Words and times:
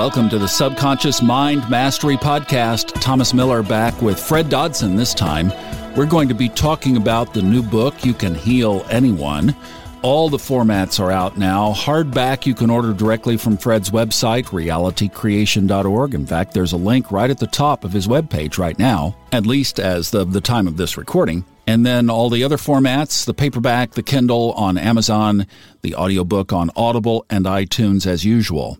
Welcome 0.00 0.30
to 0.30 0.38
the 0.38 0.48
Subconscious 0.48 1.20
Mind 1.20 1.68
Mastery 1.68 2.16
Podcast. 2.16 2.98
Thomas 3.02 3.34
Miller 3.34 3.62
back 3.62 4.00
with 4.00 4.18
Fred 4.18 4.48
Dodson 4.48 4.96
this 4.96 5.12
time. 5.12 5.52
We're 5.94 6.06
going 6.06 6.26
to 6.30 6.34
be 6.34 6.48
talking 6.48 6.96
about 6.96 7.34
the 7.34 7.42
new 7.42 7.62
book, 7.62 8.02
You 8.02 8.14
Can 8.14 8.34
Heal 8.34 8.86
Anyone. 8.88 9.54
All 10.00 10.30
the 10.30 10.38
formats 10.38 10.98
are 11.00 11.10
out 11.10 11.36
now. 11.36 11.74
Hardback 11.74 12.46
you 12.46 12.54
can 12.54 12.70
order 12.70 12.94
directly 12.94 13.36
from 13.36 13.58
Fred's 13.58 13.90
website, 13.90 14.46
realitycreation.org. 14.46 16.14
In 16.14 16.26
fact, 16.26 16.54
there's 16.54 16.72
a 16.72 16.78
link 16.78 17.12
right 17.12 17.28
at 17.28 17.38
the 17.38 17.46
top 17.46 17.84
of 17.84 17.92
his 17.92 18.08
webpage 18.08 18.56
right 18.56 18.78
now, 18.78 19.14
at 19.32 19.44
least 19.44 19.78
as 19.78 20.14
of 20.14 20.32
the 20.32 20.40
time 20.40 20.66
of 20.66 20.78
this 20.78 20.96
recording. 20.96 21.44
And 21.66 21.84
then 21.84 22.08
all 22.08 22.30
the 22.30 22.42
other 22.42 22.56
formats 22.56 23.26
the 23.26 23.34
paperback, 23.34 23.90
the 23.90 24.02
Kindle 24.02 24.52
on 24.52 24.78
Amazon, 24.78 25.46
the 25.82 25.94
audiobook 25.94 26.54
on 26.54 26.70
Audible 26.74 27.26
and 27.28 27.44
iTunes 27.44 28.06
as 28.06 28.24
usual. 28.24 28.78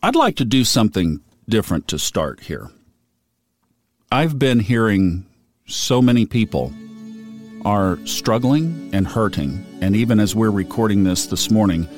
I'd 0.00 0.14
like 0.14 0.36
to 0.36 0.44
do 0.44 0.64
something 0.64 1.20
different 1.48 1.88
to 1.88 1.98
start 1.98 2.40
here. 2.40 2.70
I've 4.12 4.38
been 4.38 4.60
hearing 4.60 5.26
so 5.66 6.00
many 6.00 6.24
people 6.24 6.72
are 7.64 7.98
struggling 8.06 8.90
and 8.92 9.08
hurting, 9.08 9.66
and 9.80 9.96
even 9.96 10.20
as 10.20 10.36
we're 10.36 10.52
recording 10.52 11.02
this 11.02 11.26
this 11.26 11.50
morning, 11.50 11.88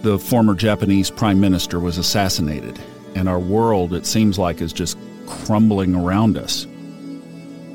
the 0.00 0.18
former 0.18 0.54
Japanese 0.54 1.10
prime 1.10 1.38
minister 1.38 1.78
was 1.78 1.98
assassinated, 1.98 2.80
and 3.14 3.28
our 3.28 3.38
world, 3.38 3.92
it 3.92 4.06
seems 4.06 4.38
like, 4.38 4.62
is 4.62 4.72
just 4.72 4.96
crumbling 5.26 5.94
around 5.94 6.38
us. 6.38 6.64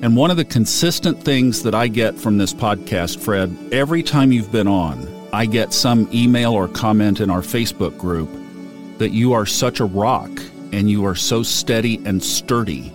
And 0.01 0.17
one 0.17 0.31
of 0.31 0.38
the 0.38 0.45
consistent 0.45 1.23
things 1.23 1.62
that 1.62 1.76
I 1.76 1.90
get 1.90 2.15
from 2.15 2.40
this 2.40 2.55
podcast, 2.55 3.20
Fred, 3.20 3.55
every 3.71 4.01
time 4.01 4.31
you've 4.31 4.51
been 4.51 4.67
on, 4.67 5.07
I 5.31 5.45
get 5.45 5.73
some 5.73 6.09
email 6.12 6.54
or 6.54 6.67
comment 6.67 7.21
in 7.21 7.29
our 7.29 7.41
Facebook 7.41 7.99
group 7.99 8.29
that 9.03 9.12
you 9.12 9.34
are 9.34 9.45
such 9.45 9.81
a 9.81 9.85
rock 9.85 10.31
and 10.71 10.89
you 10.89 11.05
are 11.05 11.13
so 11.13 11.43
steady 11.43 11.99
and 12.05 12.23
sturdy 12.23 12.90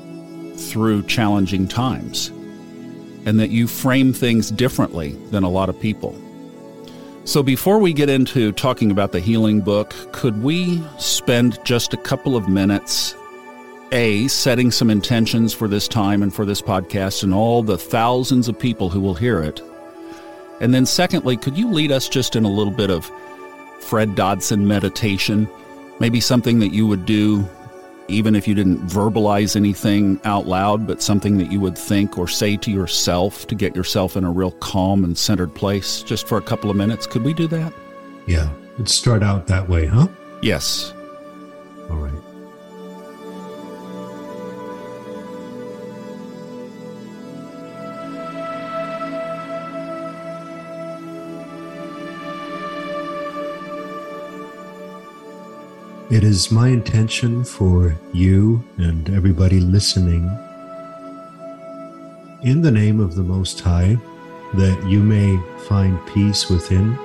through 0.56 1.02
challenging 1.02 1.68
times, 1.68 2.28
and 3.26 3.38
that 3.38 3.50
you 3.50 3.66
frame 3.66 4.14
things 4.14 4.50
differently 4.50 5.10
than 5.30 5.42
a 5.42 5.50
lot 5.50 5.68
of 5.68 5.78
people. 5.78 6.18
So, 7.24 7.42
before 7.42 7.78
we 7.78 7.92
get 7.92 8.08
into 8.08 8.52
talking 8.52 8.90
about 8.90 9.12
the 9.12 9.20
healing 9.20 9.60
book, 9.60 9.94
could 10.12 10.42
we 10.42 10.82
spend 10.98 11.62
just 11.62 11.92
a 11.92 11.98
couple 11.98 12.36
of 12.36 12.48
minutes, 12.48 13.14
A, 13.92 14.28
setting 14.28 14.70
some 14.70 14.88
intentions 14.88 15.52
for 15.52 15.68
this 15.68 15.86
time 15.88 16.22
and 16.22 16.34
for 16.34 16.46
this 16.46 16.62
podcast 16.62 17.22
and 17.22 17.34
all 17.34 17.62
the 17.62 17.76
thousands 17.76 18.48
of 18.48 18.58
people 18.58 18.88
who 18.88 19.02
will 19.02 19.14
hear 19.14 19.42
it? 19.42 19.60
And 20.62 20.72
then, 20.72 20.86
secondly, 20.86 21.36
could 21.36 21.58
you 21.58 21.70
lead 21.70 21.92
us 21.92 22.08
just 22.08 22.34
in 22.34 22.46
a 22.46 22.50
little 22.50 22.72
bit 22.72 22.88
of 22.88 23.12
Fred 23.80 24.14
Dodson 24.14 24.66
meditation? 24.66 25.46
Maybe 26.00 26.20
something 26.20 26.58
that 26.60 26.72
you 26.72 26.86
would 26.86 27.06
do 27.06 27.48
even 28.08 28.34
if 28.34 28.48
you 28.48 28.54
didn't 28.54 28.78
verbalize 28.86 29.54
anything 29.54 30.18
out 30.24 30.46
loud, 30.46 30.86
but 30.86 31.02
something 31.02 31.36
that 31.38 31.52
you 31.52 31.60
would 31.60 31.76
think 31.76 32.18
or 32.18 32.26
say 32.26 32.56
to 32.56 32.70
yourself 32.70 33.46
to 33.46 33.54
get 33.54 33.76
yourself 33.76 34.16
in 34.16 34.24
a 34.24 34.30
real 34.30 34.52
calm 34.52 35.04
and 35.04 35.16
centered 35.16 35.54
place 35.54 36.02
just 36.02 36.26
for 36.26 36.38
a 36.38 36.42
couple 36.42 36.70
of 36.70 36.76
minutes. 36.76 37.06
Could 37.06 37.22
we 37.22 37.34
do 37.34 37.46
that? 37.48 37.72
Yeah, 38.26 38.48
let's 38.78 38.94
start 38.94 39.22
out 39.22 39.46
that 39.48 39.68
way, 39.68 39.86
huh? 39.86 40.08
Yes. 40.42 40.92
All 41.90 41.96
right. 41.96 42.27
It 56.10 56.24
is 56.24 56.50
my 56.50 56.68
intention 56.68 57.44
for 57.44 57.94
you 58.14 58.64
and 58.78 59.10
everybody 59.10 59.60
listening, 59.60 60.24
in 62.42 62.62
the 62.62 62.70
name 62.70 62.98
of 62.98 63.14
the 63.14 63.22
Most 63.22 63.60
High, 63.60 63.98
that 64.54 64.88
you 64.88 65.02
may 65.02 65.38
find 65.68 65.98
peace 66.06 66.48
within, 66.48 66.98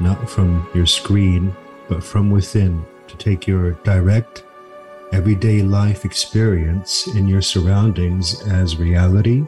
not 0.00 0.28
from 0.28 0.68
your 0.74 0.84
screen, 0.84 1.54
but 1.88 2.02
from 2.02 2.32
within, 2.32 2.84
to 3.06 3.16
take 3.18 3.46
your 3.46 3.70
direct, 3.84 4.42
everyday 5.12 5.62
life 5.62 6.04
experience 6.04 7.06
in 7.06 7.28
your 7.28 7.42
surroundings 7.42 8.42
as 8.48 8.78
reality, 8.78 9.46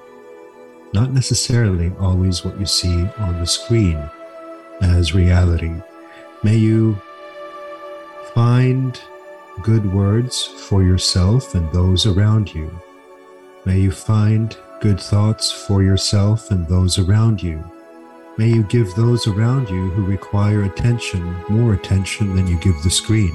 not 0.93 1.13
necessarily 1.13 1.93
always 1.99 2.45
what 2.45 2.61
you 2.61 2.67
see 2.67 3.05
on 3.19 3.41
the 3.41 3.47
screen 3.47 3.99
as 4.81 5.13
reality. 5.13 5.73
May 6.45 6.55
you 6.55 6.97
Find 8.35 9.01
good 9.63 9.93
words 9.93 10.45
for 10.45 10.83
yourself 10.83 11.55
and 11.55 11.71
those 11.73 12.05
around 12.05 12.53
you. 12.53 12.69
May 13.65 13.79
you 13.79 13.93
find 13.93 14.57
good 14.81 14.99
thoughts 14.99 15.53
for 15.53 15.85
yourself 15.85 16.51
and 16.51 16.67
those 16.67 16.99
around 16.99 17.41
you. 17.41 17.63
May 18.37 18.49
you 18.49 18.65
give 18.65 18.93
those 18.97 19.29
around 19.29 19.71
you 19.71 19.89
who 19.91 20.05
require 20.05 20.65
attention 20.65 21.23
more 21.49 21.75
attention 21.75 22.35
than 22.35 22.49
you 22.49 22.59
give 22.59 22.83
the 22.83 22.91
screen. 22.91 23.33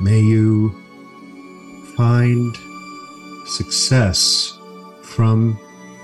May 0.00 0.18
you 0.18 0.70
find 1.96 2.56
success 3.46 4.58
from 5.02 5.56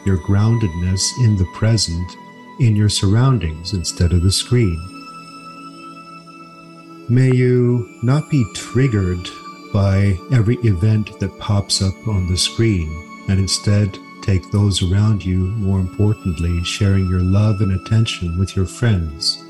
your 0.06 0.18
groundedness 0.18 1.02
in 1.24 1.36
the 1.36 1.46
present, 1.54 2.16
in 2.60 2.76
your 2.76 2.88
surroundings 2.88 3.72
instead 3.72 4.12
of 4.12 4.22
the 4.22 4.30
screen. 4.30 4.93
May 7.08 7.34
you 7.34 7.98
not 8.02 8.30
be 8.30 8.46
triggered 8.54 9.28
by 9.74 10.18
every 10.32 10.56
event 10.62 11.20
that 11.20 11.38
pops 11.38 11.82
up 11.82 11.94
on 12.08 12.26
the 12.30 12.36
screen, 12.38 12.88
and 13.28 13.38
instead 13.38 13.98
take 14.22 14.50
those 14.50 14.82
around 14.82 15.22
you 15.22 15.36
more 15.36 15.80
importantly, 15.80 16.64
sharing 16.64 17.06
your 17.10 17.20
love 17.20 17.60
and 17.60 17.72
attention 17.72 18.38
with 18.38 18.56
your 18.56 18.64
friends, 18.64 19.44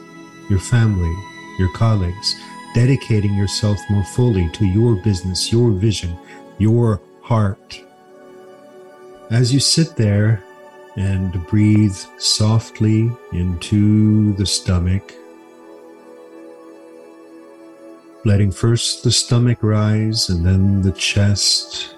your 0.51 0.59
family, 0.59 1.15
your 1.57 1.73
colleagues, 1.75 2.35
dedicating 2.75 3.35
yourself 3.35 3.79
more 3.89 4.05
fully 4.17 4.51
to 4.51 4.67
your 4.67 4.97
business, 4.97 5.53
your 5.53 5.71
vision, 5.71 6.19
your 6.59 7.01
heart. 7.23 7.81
As 9.31 9.55
you 9.55 9.61
sit 9.61 9.95
there 9.95 10.43
and 10.97 11.47
breathe 11.47 11.97
softly 12.19 13.13
into 13.33 14.33
the 14.35 14.47
stomach, 14.47 15.15
letting 18.25 18.51
first 18.51 19.05
the 19.05 19.13
stomach 19.13 19.59
rise 19.61 20.31
and 20.31 20.45
then 20.45 20.81
the 20.81 20.93
chest 20.93 21.95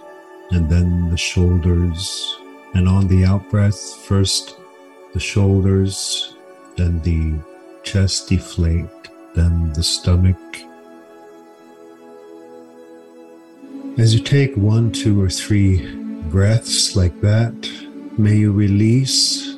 and 0.51 0.69
then 0.69 1.09
the 1.11 1.17
shoulders. 1.17 2.37
And 2.75 2.89
on 2.89 3.07
the 3.07 3.25
out 3.25 3.49
breath, 3.49 3.79
first 4.05 4.57
the 5.13 5.21
shoulders, 5.21 6.35
then 6.77 7.01
the 7.03 7.39
chest 7.85 8.29
deflate, 8.29 8.89
then 9.35 9.73
the 9.73 9.83
stomach. 9.83 10.37
As 13.99 14.13
you 14.13 14.21
take 14.21 14.55
one, 14.57 14.93
two, 14.93 15.23
or 15.23 15.31
three 15.31 15.95
breaths 16.29 16.97
like 16.97 17.19
that, 17.21 17.55
may 18.19 18.37
you 18.37 18.53
release 18.53 19.57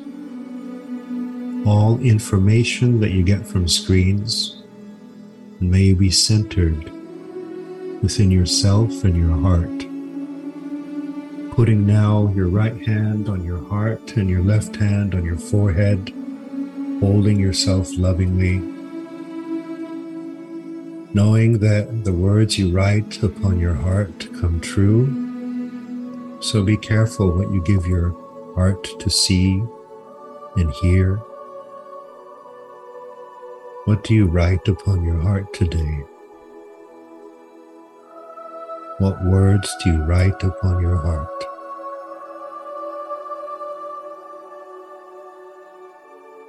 all 1.65 1.99
information 1.99 2.99
that 3.01 3.11
you 3.11 3.23
get 3.23 3.45
from 3.45 3.67
screens 3.67 4.58
and 5.59 5.71
may 5.71 5.81
you 5.81 5.95
be 5.95 6.11
centered 6.11 6.91
within 8.01 8.31
yourself 8.31 9.03
and 9.03 9.17
your 9.17 9.35
heart. 9.37 9.85
Putting 11.55 11.85
now 11.85 12.31
your 12.33 12.47
right 12.47 12.85
hand 12.87 13.27
on 13.27 13.43
your 13.43 13.61
heart 13.65 14.15
and 14.15 14.29
your 14.29 14.41
left 14.41 14.77
hand 14.77 15.13
on 15.13 15.25
your 15.25 15.37
forehead, 15.37 16.13
holding 17.01 17.39
yourself 17.39 17.89
lovingly, 17.97 18.59
knowing 21.13 21.59
that 21.59 22.05
the 22.05 22.13
words 22.13 22.57
you 22.57 22.71
write 22.71 23.21
upon 23.21 23.59
your 23.59 23.73
heart 23.73 24.27
come 24.39 24.61
true. 24.61 25.27
So 26.41 26.63
be 26.63 26.77
careful 26.77 27.31
what 27.35 27.51
you 27.51 27.61
give 27.63 27.85
your 27.85 28.15
heart 28.55 28.87
to 28.99 29.09
see 29.09 29.61
and 30.55 30.71
hear 30.81 31.21
what 33.89 34.03
do 34.03 34.13
you 34.13 34.27
write 34.27 34.67
upon 34.67 35.03
your 35.03 35.19
heart 35.19 35.51
today? 35.51 36.03
What 38.99 39.25
words 39.25 39.75
do 39.83 39.89
you 39.89 40.03
write 40.03 40.43
upon 40.43 40.79
your 40.79 40.97
heart? 40.97 41.43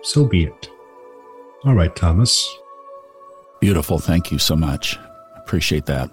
So 0.02 0.26
be 0.26 0.44
it. 0.44 0.70
All 1.64 1.72
right, 1.72 1.96
Thomas. 1.96 2.46
Beautiful. 3.58 3.98
Thank 3.98 4.30
you 4.30 4.38
so 4.38 4.54
much. 4.54 4.98
Appreciate 5.38 5.86
that. 5.86 6.12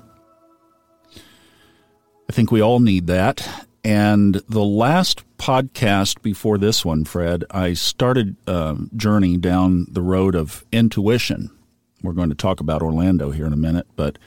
I 1.14 2.32
think 2.32 2.54
we 2.54 2.62
all 2.62 2.80
need 2.80 3.08
that. 3.08 3.46
And 3.84 4.36
the 4.48 4.64
last 4.64 5.27
podcast 5.38 6.22
before 6.22 6.58
this 6.58 6.84
one, 6.84 7.06
Fred, 7.06 7.44
I 7.52 7.74
started 7.74 8.36
a 8.48 8.76
journey 8.96 9.38
down 9.38 9.88
the 9.90 10.02
road 10.02 10.36
of 10.36 10.66
intuition. 10.72 11.52
We're 12.02 12.14
going 12.14 12.30
to 12.30 12.36
talk 12.36 12.60
about 12.60 12.82
Orlando 12.82 13.32
here 13.32 13.46
in 13.46 13.54
a 13.54 13.58
minute, 13.58 13.88
but 13.96 14.18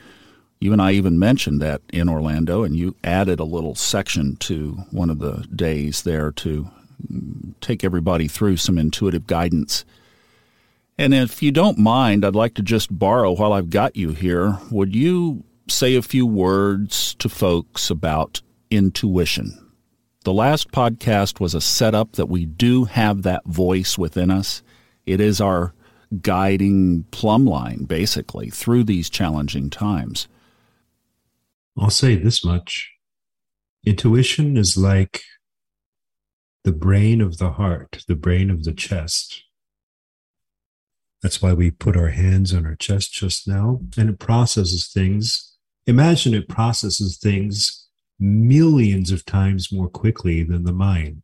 You 0.60 0.74
and 0.74 0.82
I 0.82 0.92
even 0.92 1.18
mentioned 1.18 1.62
that 1.62 1.80
in 1.90 2.10
Orlando, 2.10 2.62
and 2.64 2.76
you 2.76 2.94
added 3.02 3.40
a 3.40 3.44
little 3.44 3.74
section 3.74 4.36
to 4.40 4.72
one 4.90 5.08
of 5.08 5.18
the 5.18 5.46
days 5.54 6.02
there 6.02 6.30
to 6.32 6.70
take 7.62 7.82
everybody 7.82 8.28
through 8.28 8.58
some 8.58 8.76
intuitive 8.76 9.26
guidance. 9.26 9.86
And 10.98 11.14
if 11.14 11.42
you 11.42 11.50
don't 11.50 11.78
mind, 11.78 12.26
I'd 12.26 12.34
like 12.34 12.52
to 12.54 12.62
just 12.62 12.96
borrow 12.96 13.32
while 13.32 13.54
I've 13.54 13.70
got 13.70 13.96
you 13.96 14.10
here. 14.10 14.58
Would 14.70 14.94
you 14.94 15.44
say 15.66 15.96
a 15.96 16.02
few 16.02 16.26
words 16.26 17.14
to 17.14 17.30
folks 17.30 17.88
about 17.88 18.42
intuition? 18.70 19.69
The 20.22 20.34
last 20.34 20.70
podcast 20.70 21.40
was 21.40 21.54
a 21.54 21.62
setup 21.62 22.12
that 22.12 22.28
we 22.28 22.44
do 22.44 22.84
have 22.84 23.22
that 23.22 23.46
voice 23.46 23.96
within 23.96 24.30
us. 24.30 24.62
It 25.06 25.18
is 25.18 25.40
our 25.40 25.72
guiding 26.20 27.04
plumb 27.10 27.46
line, 27.46 27.84
basically, 27.84 28.50
through 28.50 28.84
these 28.84 29.08
challenging 29.08 29.70
times. 29.70 30.28
I'll 31.78 31.88
say 31.88 32.16
this 32.16 32.44
much 32.44 32.92
intuition 33.86 34.58
is 34.58 34.76
like 34.76 35.22
the 36.64 36.72
brain 36.72 37.22
of 37.22 37.38
the 37.38 37.52
heart, 37.52 38.04
the 38.06 38.14
brain 38.14 38.50
of 38.50 38.64
the 38.64 38.74
chest. 38.74 39.44
That's 41.22 41.40
why 41.40 41.54
we 41.54 41.70
put 41.70 41.96
our 41.96 42.10
hands 42.10 42.52
on 42.52 42.66
our 42.66 42.76
chest 42.76 43.14
just 43.14 43.48
now, 43.48 43.80
and 43.96 44.10
it 44.10 44.18
processes 44.18 44.90
things. 44.92 45.56
Imagine 45.86 46.34
it 46.34 46.46
processes 46.46 47.18
things 47.18 47.88
millions 48.20 49.10
of 49.10 49.24
times 49.24 49.72
more 49.72 49.88
quickly 49.88 50.42
than 50.42 50.64
the 50.64 50.72
mind. 50.72 51.22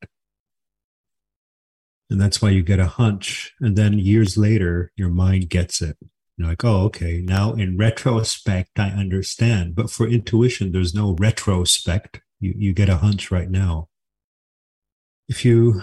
And 2.08 2.20
that's 2.20 2.40
why 2.40 2.50
you 2.50 2.62
get 2.62 2.80
a 2.80 2.86
hunch. 2.86 3.52
And 3.60 3.76
then 3.76 3.98
years 3.98 4.36
later, 4.36 4.92
your 4.96 5.10
mind 5.10 5.50
gets 5.50 5.82
it. 5.82 5.98
You're 6.36 6.48
like, 6.48 6.64
oh, 6.64 6.84
okay. 6.84 7.20
Now 7.22 7.52
in 7.52 7.76
retrospect, 7.76 8.78
I 8.78 8.88
understand. 8.88 9.74
But 9.74 9.90
for 9.90 10.06
intuition, 10.06 10.72
there's 10.72 10.94
no 10.94 11.16
retrospect. 11.18 12.20
You, 12.40 12.54
you 12.56 12.74
get 12.74 12.88
a 12.88 12.98
hunch 12.98 13.30
right 13.30 13.50
now. 13.50 13.88
If 15.28 15.44
you 15.44 15.82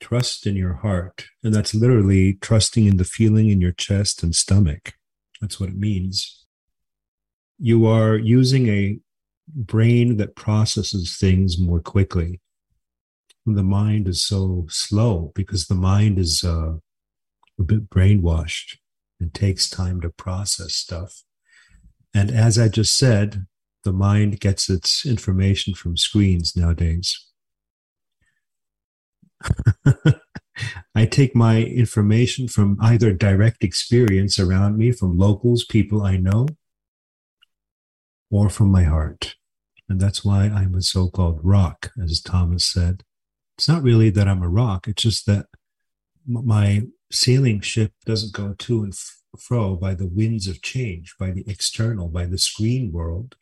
trust 0.00 0.46
in 0.46 0.56
your 0.56 0.74
heart, 0.74 1.26
and 1.44 1.54
that's 1.54 1.74
literally 1.74 2.34
trusting 2.34 2.86
in 2.86 2.96
the 2.96 3.04
feeling 3.04 3.50
in 3.50 3.60
your 3.60 3.72
chest 3.72 4.22
and 4.22 4.34
stomach, 4.34 4.94
that's 5.40 5.60
what 5.60 5.68
it 5.68 5.76
means. 5.76 6.46
You 7.58 7.86
are 7.86 8.16
using 8.16 8.68
a 8.68 8.98
brain 9.48 10.16
that 10.18 10.36
processes 10.36 11.16
things 11.18 11.58
more 11.58 11.80
quickly. 11.80 12.40
The 13.44 13.64
mind 13.64 14.08
is 14.08 14.24
so 14.24 14.66
slow 14.68 15.32
because 15.34 15.66
the 15.66 15.74
mind 15.74 16.18
is 16.18 16.44
uh, 16.44 16.74
a 17.58 17.62
bit 17.62 17.90
brainwashed 17.90 18.76
and 19.20 19.34
takes 19.34 19.68
time 19.68 20.00
to 20.00 20.10
process 20.10 20.74
stuff. 20.74 21.22
And 22.14 22.30
as 22.30 22.58
I 22.58 22.68
just 22.68 22.96
said, 22.96 23.46
the 23.84 23.92
mind 23.92 24.40
gets 24.40 24.70
its 24.70 25.04
information 25.04 25.74
from 25.74 25.96
screens 25.96 26.54
nowadays. 26.56 27.26
I 30.94 31.06
take 31.06 31.34
my 31.34 31.62
information 31.62 32.46
from 32.46 32.76
either 32.80 33.12
direct 33.12 33.64
experience 33.64 34.38
around 34.38 34.76
me, 34.76 34.92
from 34.92 35.18
locals, 35.18 35.64
people 35.64 36.02
I 36.02 36.16
know, 36.16 36.46
or 38.32 38.48
from 38.48 38.72
my 38.72 38.82
heart. 38.82 39.36
And 39.88 40.00
that's 40.00 40.24
why 40.24 40.44
I'm 40.46 40.74
a 40.74 40.82
so 40.82 41.08
called 41.08 41.40
rock, 41.42 41.92
as 42.02 42.20
Thomas 42.20 42.64
said. 42.64 43.04
It's 43.58 43.68
not 43.68 43.82
really 43.82 44.10
that 44.10 44.26
I'm 44.26 44.42
a 44.42 44.48
rock, 44.48 44.88
it's 44.88 45.02
just 45.02 45.26
that 45.26 45.46
my 46.26 46.82
sailing 47.12 47.60
ship 47.60 47.92
doesn't 48.06 48.32
go 48.32 48.54
to 48.54 48.82
and 48.82 48.94
fro 49.38 49.76
by 49.76 49.94
the 49.94 50.06
winds 50.06 50.48
of 50.48 50.62
change, 50.62 51.14
by 51.20 51.30
the 51.30 51.44
external, 51.46 52.08
by 52.08 52.24
the 52.24 52.38
screen 52.38 52.90
world. 52.90 53.36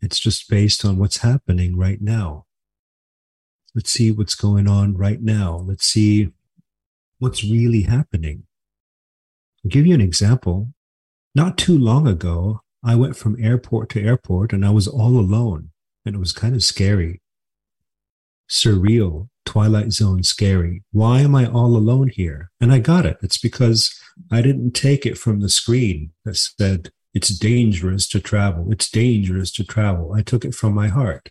It's 0.00 0.20
just 0.20 0.48
based 0.48 0.84
on 0.84 0.98
what's 0.98 1.18
happening 1.18 1.76
right 1.76 2.00
now. 2.00 2.46
Let's 3.74 3.90
see 3.90 4.12
what's 4.12 4.34
going 4.34 4.68
on 4.68 4.96
right 4.96 5.20
now. 5.20 5.64
Let's 5.66 5.86
see 5.86 6.30
what's 7.18 7.42
really 7.42 7.82
happening. 7.82 8.44
I'll 9.64 9.70
give 9.70 9.86
you 9.86 9.94
an 9.94 10.00
example. 10.00 10.72
Not 11.34 11.56
too 11.56 11.78
long 11.78 12.06
ago, 12.06 12.61
I 12.84 12.96
went 12.96 13.16
from 13.16 13.42
airport 13.42 13.90
to 13.90 14.02
airport 14.02 14.52
and 14.52 14.64
I 14.64 14.70
was 14.70 14.88
all 14.88 15.18
alone, 15.18 15.70
and 16.04 16.14
it 16.14 16.18
was 16.18 16.32
kind 16.32 16.54
of 16.54 16.64
scary, 16.64 17.20
surreal, 18.48 19.28
Twilight 19.44 19.92
Zone 19.92 20.22
scary. 20.22 20.82
Why 20.92 21.20
am 21.20 21.34
I 21.34 21.46
all 21.46 21.76
alone 21.76 22.08
here? 22.08 22.50
And 22.60 22.72
I 22.72 22.78
got 22.78 23.06
it. 23.06 23.18
It's 23.22 23.38
because 23.38 23.92
I 24.30 24.42
didn't 24.42 24.72
take 24.72 25.04
it 25.06 25.18
from 25.18 25.40
the 25.40 25.48
screen 25.48 26.12
that 26.24 26.36
said, 26.36 26.90
it's 27.14 27.28
dangerous 27.28 28.08
to 28.08 28.20
travel. 28.20 28.72
It's 28.72 28.90
dangerous 28.90 29.52
to 29.52 29.64
travel. 29.64 30.14
I 30.14 30.22
took 30.22 30.44
it 30.44 30.54
from 30.54 30.74
my 30.74 30.88
heart 30.88 31.28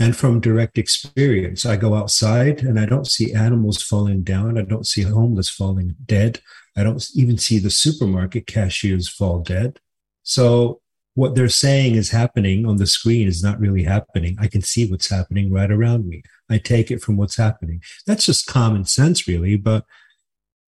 and 0.00 0.16
from 0.16 0.40
direct 0.40 0.78
experience. 0.78 1.66
I 1.66 1.76
go 1.76 1.94
outside 1.94 2.62
and 2.62 2.80
I 2.80 2.86
don't 2.86 3.06
see 3.06 3.32
animals 3.32 3.82
falling 3.82 4.22
down. 4.22 4.58
I 4.58 4.62
don't 4.62 4.86
see 4.86 5.02
homeless 5.02 5.50
falling 5.50 5.94
dead. 6.04 6.40
I 6.76 6.82
don't 6.82 7.06
even 7.14 7.38
see 7.38 7.58
the 7.58 7.70
supermarket 7.70 8.46
cashiers 8.46 9.08
fall 9.08 9.40
dead. 9.40 9.78
So 10.24 10.80
what 11.14 11.36
they're 11.36 11.48
saying 11.48 11.94
is 11.94 12.10
happening 12.10 12.66
on 12.66 12.76
the 12.76 12.86
screen 12.86 13.28
is 13.28 13.42
not 13.42 13.60
really 13.60 13.84
happening. 13.84 14.36
I 14.40 14.48
can 14.48 14.62
see 14.62 14.90
what's 14.90 15.08
happening 15.08 15.52
right 15.52 15.70
around 15.70 16.08
me. 16.08 16.22
I 16.50 16.58
take 16.58 16.90
it 16.90 17.00
from 17.00 17.16
what's 17.16 17.36
happening. 17.36 17.82
That's 18.06 18.26
just 18.26 18.46
common 18.46 18.84
sense, 18.84 19.28
really. 19.28 19.56
But 19.56 19.84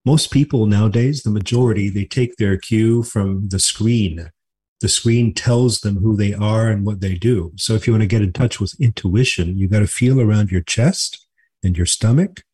most 0.05 0.31
people 0.31 0.67
nowadays, 0.67 1.25
the 1.25 1.31
majority, 1.31 1.89
they 1.89 2.05
take 2.05 2.37
their 2.37 2.57
cue 2.57 3.03
from 3.03 3.49
the 3.49 3.59
screen. 3.59 4.31
The 4.81 4.89
screen 4.89 5.35
tells 5.35 5.81
them 5.81 5.97
who 5.97 6.17
they 6.17 6.33
are 6.33 6.69
and 6.69 6.87
what 6.87 7.01
they 7.01 7.15
do. 7.15 7.53
So 7.57 7.75
if 7.75 7.87
you 7.87 7.93
want 7.93 8.03
to 8.03 8.07
get 8.09 8.23
in 8.23 8.33
touch 8.33 8.61
with 8.61 8.81
intuition, 8.81 9.59
you 9.59 9.67
got 9.67 9.81
to 9.81 9.89
feel 9.89 10.21
around 10.21 10.53
your 10.53 10.61
chest 10.61 11.27
and 11.65 11.77
your 11.77 11.87
stomach 11.87 12.45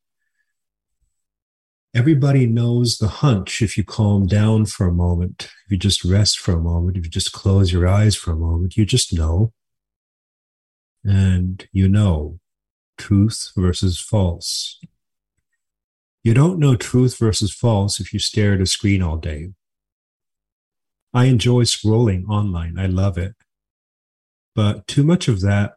everybody 1.95 2.47
knows 2.47 2.99
the 2.99 3.09
hunch 3.09 3.61
if 3.61 3.77
you 3.77 3.85
calm 3.85 4.27
down 4.27 4.67
for 4.67 4.87
a 4.87 4.93
moment, 4.93 5.51
if 5.67 5.73
you 5.73 5.79
just 5.79 6.05
rest 6.05 6.39
for 6.39 6.53
a 6.53 6.61
moment, 6.61 6.97
if 6.97 7.05
you 7.05 7.11
just 7.11 7.33
close 7.33 7.73
your 7.73 7.87
eyes 7.87 8.15
for 8.17 8.33
a 8.33 8.37
moment, 8.37 8.77
you 8.77 8.87
just 8.87 9.13
know. 9.13 9.53
And 11.05 11.67
you 11.73 11.89
know 11.89 12.39
truth 12.97 13.51
versus 13.57 14.01
false. 14.01 14.81
You 16.23 16.35
don't 16.35 16.61
know 16.61 16.77
truth 16.77 17.19
versus 17.19 17.53
false 17.53 17.99
if 17.99 18.13
you 18.13 18.21
stare 18.21 18.55
at 18.55 18.61
a 18.61 18.67
screen 18.67 19.03
all 19.03 19.17
day. 19.17 19.51
I 21.13 21.25
enjoy 21.25 21.65
scrolling 21.65 22.29
online. 22.29 22.79
I 22.79 22.87
love 22.87 23.19
it. 23.19 23.35
But 24.55 24.87
too 24.87 25.03
much 25.03 25.29
of 25.29 25.41
that, 25.41 25.73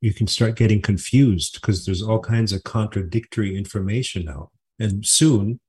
you 0.00 0.12
can 0.12 0.26
start 0.26 0.56
getting 0.56 0.82
confused 0.82 1.54
because 1.54 1.84
there's 1.84 2.02
all 2.02 2.20
kinds 2.20 2.52
of 2.52 2.62
contradictory 2.62 3.56
information 3.56 4.28
out. 4.28 4.50
And 4.78 5.04
soon, 5.04 5.60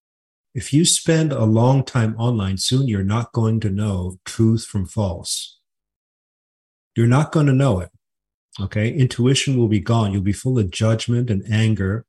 if 0.54 0.74
you 0.74 0.86
spend 0.86 1.32
a 1.32 1.46
long 1.46 1.84
time 1.84 2.16
online, 2.18 2.58
soon 2.58 2.88
you're 2.88 3.04
not 3.04 3.32
going 3.32 3.60
to 3.62 3.70
know 3.70 4.18
truth 4.26 4.66
from 4.66 4.86
false. 4.86 5.60
You're 6.96 7.08
not 7.08 7.32
going 7.32 7.46
to 7.48 7.54
know 7.54 7.80
it. 7.80 7.90
Okay. 8.60 8.92
Intuition 8.92 9.58
will 9.58 9.68
be 9.68 9.80
gone. 9.80 10.12
You'll 10.12 10.22
be 10.22 10.34
full 10.34 10.60
of 10.60 10.72
judgment 10.72 11.30
and 11.30 11.44
anger. 11.52 12.06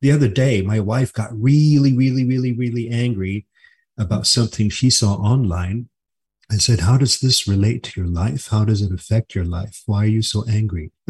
The 0.00 0.12
other 0.12 0.28
day, 0.28 0.60
my 0.62 0.80
wife 0.80 1.12
got 1.12 1.30
really, 1.32 1.96
really, 1.96 2.24
really, 2.24 2.52
really 2.52 2.88
angry 2.88 3.46
about 3.96 4.26
something 4.26 4.70
she 4.70 4.90
saw 4.90 5.14
online. 5.14 5.88
I 6.50 6.56
said, 6.56 6.80
How 6.80 6.96
does 6.96 7.20
this 7.20 7.48
relate 7.48 7.82
to 7.84 8.00
your 8.00 8.08
life? 8.08 8.48
How 8.48 8.64
does 8.64 8.80
it 8.80 8.92
affect 8.92 9.34
your 9.34 9.44
life? 9.44 9.82
Why 9.86 10.04
are 10.04 10.06
you 10.06 10.22
so 10.22 10.44
angry? 10.48 10.92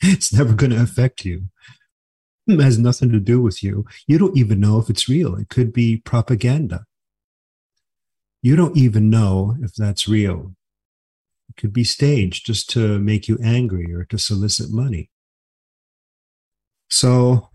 it's 0.00 0.32
never 0.32 0.54
going 0.54 0.70
to 0.70 0.82
affect 0.82 1.24
you. 1.24 1.44
Has 2.48 2.78
nothing 2.78 3.10
to 3.12 3.20
do 3.20 3.40
with 3.40 3.62
you. 3.62 3.86
You 4.06 4.18
don't 4.18 4.36
even 4.36 4.58
know 4.58 4.78
if 4.78 4.90
it's 4.90 5.08
real. 5.08 5.36
It 5.36 5.48
could 5.48 5.72
be 5.72 5.98
propaganda. 5.98 6.84
You 8.42 8.56
don't 8.56 8.76
even 8.76 9.08
know 9.08 9.56
if 9.62 9.74
that's 9.74 10.08
real. 10.08 10.56
It 11.48 11.60
could 11.60 11.72
be 11.72 11.84
staged 11.84 12.44
just 12.44 12.68
to 12.70 12.98
make 12.98 13.28
you 13.28 13.38
angry 13.42 13.94
or 13.94 14.04
to 14.06 14.18
solicit 14.18 14.72
money. 14.72 15.10
So, 16.90 17.48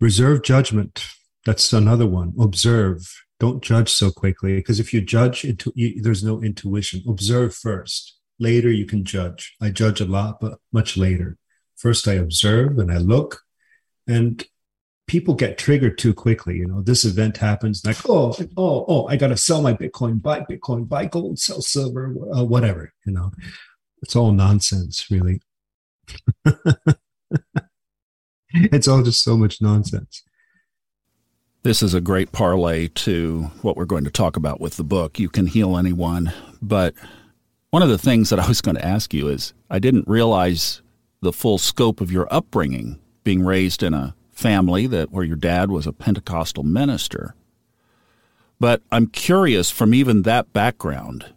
reserve 0.00 0.42
judgment. 0.42 1.04
That's 1.44 1.72
another 1.72 2.06
one. 2.06 2.34
Observe. 2.38 3.12
Don't 3.40 3.62
judge 3.62 3.90
so 3.90 4.12
quickly 4.12 4.54
because 4.54 4.78
if 4.78 4.94
you 4.94 5.00
judge, 5.00 5.44
into, 5.44 5.72
you, 5.74 6.00
there's 6.00 6.22
no 6.22 6.40
intuition. 6.40 7.02
Observe 7.08 7.52
first. 7.52 8.16
Later, 8.38 8.70
you 8.70 8.86
can 8.86 9.04
judge. 9.04 9.56
I 9.60 9.70
judge 9.70 10.00
a 10.00 10.04
lot, 10.04 10.40
but 10.40 10.60
much 10.72 10.96
later. 10.96 11.36
First, 11.74 12.06
I 12.06 12.14
observe 12.14 12.78
and 12.78 12.92
I 12.92 12.98
look 12.98 13.42
and 14.06 14.44
people 15.06 15.34
get 15.34 15.58
triggered 15.58 15.98
too 15.98 16.14
quickly. 16.14 16.56
You 16.56 16.66
know, 16.66 16.82
this 16.82 17.04
event 17.04 17.36
happens, 17.36 17.84
like, 17.84 18.08
oh, 18.08 18.34
oh, 18.56 18.84
oh, 18.88 19.06
I 19.08 19.16
got 19.16 19.28
to 19.28 19.36
sell 19.36 19.62
my 19.62 19.74
Bitcoin, 19.74 20.22
buy 20.22 20.40
Bitcoin, 20.40 20.88
buy 20.88 21.06
gold, 21.06 21.38
sell 21.38 21.60
silver, 21.60 22.14
uh, 22.34 22.44
whatever. 22.44 22.92
You 23.04 23.12
know, 23.12 23.30
it's 24.02 24.16
all 24.16 24.32
nonsense, 24.32 25.10
really. 25.10 25.40
it's 28.54 28.88
all 28.88 29.02
just 29.02 29.22
so 29.22 29.36
much 29.36 29.60
nonsense. 29.60 30.22
This 31.62 31.82
is 31.82 31.94
a 31.94 32.00
great 32.00 32.32
parlay 32.32 32.88
to 32.88 33.44
what 33.62 33.76
we're 33.76 33.84
going 33.84 34.04
to 34.04 34.10
talk 34.10 34.36
about 34.36 34.60
with 34.60 34.76
the 34.76 34.84
book. 34.84 35.20
You 35.20 35.28
can 35.28 35.46
heal 35.46 35.76
anyone. 35.76 36.32
But 36.60 36.94
one 37.70 37.82
of 37.82 37.88
the 37.88 37.98
things 37.98 38.30
that 38.30 38.40
I 38.40 38.48
was 38.48 38.60
going 38.60 38.76
to 38.76 38.84
ask 38.84 39.14
you 39.14 39.28
is 39.28 39.54
I 39.70 39.78
didn't 39.78 40.08
realize 40.08 40.82
the 41.20 41.32
full 41.32 41.58
scope 41.58 42.00
of 42.00 42.10
your 42.10 42.26
upbringing, 42.34 42.98
being 43.24 43.44
raised 43.44 43.82
in 43.82 43.94
a 43.94 44.14
family 44.30 44.86
that 44.86 45.10
where 45.10 45.24
your 45.24 45.36
dad 45.36 45.70
was 45.70 45.86
a 45.86 45.92
Pentecostal 45.92 46.64
minister. 46.64 47.34
But 48.58 48.82
I'm 48.90 49.06
curious 49.06 49.70
from 49.70 49.94
even 49.94 50.22
that 50.22 50.52
background, 50.52 51.32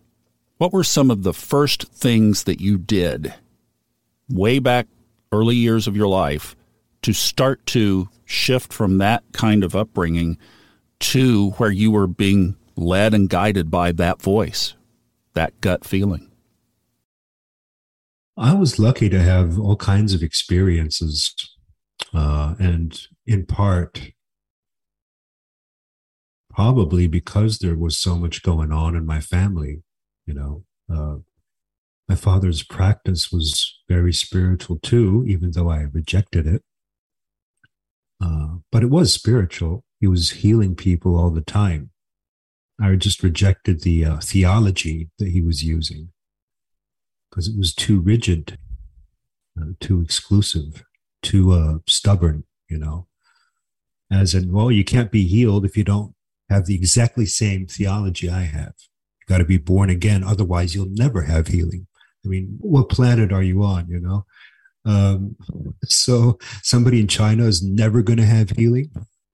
what 0.58 0.72
were 0.72 0.84
some 0.84 1.12
of 1.12 1.24
the 1.24 1.34
first 1.34 1.92
things 1.92 2.44
that 2.44 2.62
you 2.62 2.78
did 2.78 3.34
way 4.30 4.60
back 4.60 4.88
early 5.32 5.56
years 5.56 5.88
of 5.88 5.96
your 5.96 6.08
life 6.08 6.56
to 7.02 7.14
start 7.14 7.66
to 7.68 8.10
shift 8.26 8.74
from 8.74 8.98
that 8.98 9.24
kind 9.32 9.64
of 9.64 9.76
upbringing 9.76 10.38
to 11.00 11.52
where 11.52 11.72
you 11.72 11.92
were 11.92 12.08
being 12.08 12.56
led 12.76 13.14
and 13.14 13.30
guided 13.30 13.70
by 13.70 13.92
that 13.92 14.22
voice, 14.22 14.74
that 15.34 15.60
gut 15.62 15.86
feeling? 15.86 16.32
I 18.38 18.54
was 18.54 18.80
lucky 18.80 19.10
to 19.10 19.22
have 19.22 19.60
all 19.60 19.78
kinds 19.78 20.14
of 20.14 20.22
experiences. 20.22 21.34
Uh, 22.14 22.56
and 22.60 23.08
in 23.26 23.46
part, 23.46 24.12
probably 26.50 27.08
because 27.08 27.60
there 27.60 27.76
was 27.76 27.98
so 27.98 28.16
much 28.16 28.44
going 28.44 28.72
on 28.72 28.96
in 28.96 29.06
my 29.06 29.20
family, 29.20 29.84
you 30.26 30.34
know, 30.34 30.64
uh, 30.94 31.18
my 32.08 32.16
father's 32.16 32.64
practice 32.64 33.32
was 33.32 33.80
very 33.90 34.14
spiritual 34.14 34.80
too, 34.80 35.26
even 35.28 35.52
though 35.52 35.70
I 35.70 35.88
rejected 35.92 36.48
it. 36.48 36.64
Uh, 38.24 38.58
but 38.72 38.84
it 38.84 38.90
was 38.90 39.12
spiritual. 39.12 39.84
He 40.00 40.08
was 40.08 40.32
healing 40.32 40.76
people 40.76 41.18
all 41.18 41.32
the 41.32 41.42
time. 41.42 41.90
I 42.82 42.96
just 42.96 43.24
rejected 43.24 43.82
the 43.82 44.06
uh, 44.06 44.20
theology 44.20 45.10
that 45.18 45.30
he 45.30 45.42
was 45.42 45.64
using 45.64 46.10
because 47.30 47.48
it 47.48 47.58
was 47.58 47.74
too 47.74 48.00
rigid, 48.00 48.58
uh, 49.60 49.72
too 49.80 50.02
exclusive, 50.02 50.84
too 51.26 51.52
uh, 51.52 51.78
stubborn, 51.88 52.44
you 52.70 52.78
know. 52.78 53.08
As 54.12 54.34
in, 54.36 54.52
well, 54.52 54.72
you 54.72 54.84
can't 54.84 55.12
be 55.12 55.26
healed 55.26 55.66
if 55.66 55.76
you 55.76 55.84
don't 55.84 56.14
have 56.50 56.68
the 56.68 56.76
exactly 56.76 57.26
same 57.26 57.66
theology 57.66 58.30
I 58.30 58.44
have. 58.44 58.74
You 59.20 59.26
got 59.28 59.40
to 59.40 59.46
be 59.46 59.58
born 59.58 59.90
again, 59.90 60.24
otherwise, 60.24 60.76
you'll 60.76 60.90
never 60.90 61.24
have 61.24 61.48
healing. 61.48 61.88
I 62.24 62.28
mean, 62.28 62.58
what 62.60 62.90
planet 62.90 63.32
are 63.32 63.44
you 63.44 63.64
on, 63.64 63.88
you 63.90 64.00
know? 64.00 64.26
Um, 64.86 65.36
so 65.84 66.38
somebody 66.62 67.00
in 67.00 67.08
China 67.08 67.46
is 67.46 67.64
never 67.64 68.04
going 68.04 68.18
to 68.18 68.26
have 68.26 68.52
healing. 68.52 68.92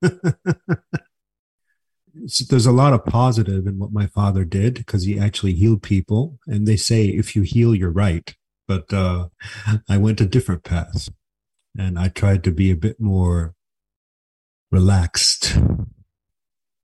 there's 2.48 2.66
a 2.66 2.72
lot 2.72 2.92
of 2.92 3.04
positive 3.04 3.66
in 3.66 3.78
what 3.78 3.92
my 3.92 4.06
father 4.06 4.44
did 4.44 4.74
because 4.74 5.04
he 5.04 5.18
actually 5.18 5.54
healed 5.54 5.82
people. 5.82 6.38
And 6.46 6.66
they 6.66 6.76
say 6.76 7.06
if 7.06 7.36
you 7.36 7.42
heal, 7.42 7.74
you're 7.74 7.90
right. 7.90 8.34
But 8.68 8.92
uh, 8.92 9.28
I 9.88 9.98
went 9.98 10.20
a 10.20 10.26
different 10.26 10.64
path, 10.64 11.08
and 11.76 11.98
I 11.98 12.08
tried 12.08 12.44
to 12.44 12.50
be 12.50 12.70
a 12.70 12.76
bit 12.76 13.00
more 13.00 13.54
relaxed, 14.70 15.58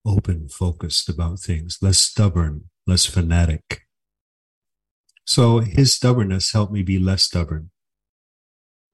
open, 0.05 0.49
focused 0.49 1.09
about 1.09 1.39
things, 1.39 1.77
less 1.81 1.99
stubborn, 1.99 2.69
less 2.85 3.05
fanatic. 3.05 3.81
So 5.25 5.59
his 5.59 5.93
stubbornness 5.93 6.53
helped 6.53 6.73
me 6.73 6.83
be 6.83 6.99
less 6.99 7.23
stubborn 7.23 7.71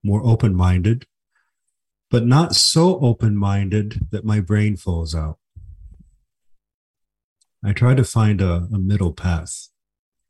more 0.06 0.24
open 0.24 0.56
minded, 0.56 1.08
but 2.12 2.26
not 2.26 2.56
so 2.56 3.00
open 3.00 3.36
minded 3.36 4.08
that 4.12 4.24
my 4.24 4.40
brain 4.40 4.78
falls 4.78 5.16
out. 5.16 5.40
I 7.64 7.74
try 7.74 7.96
to 7.96 8.04
find 8.04 8.40
a, 8.40 8.68
a, 8.72 8.78
middle 8.78 9.12
path. 9.12 9.70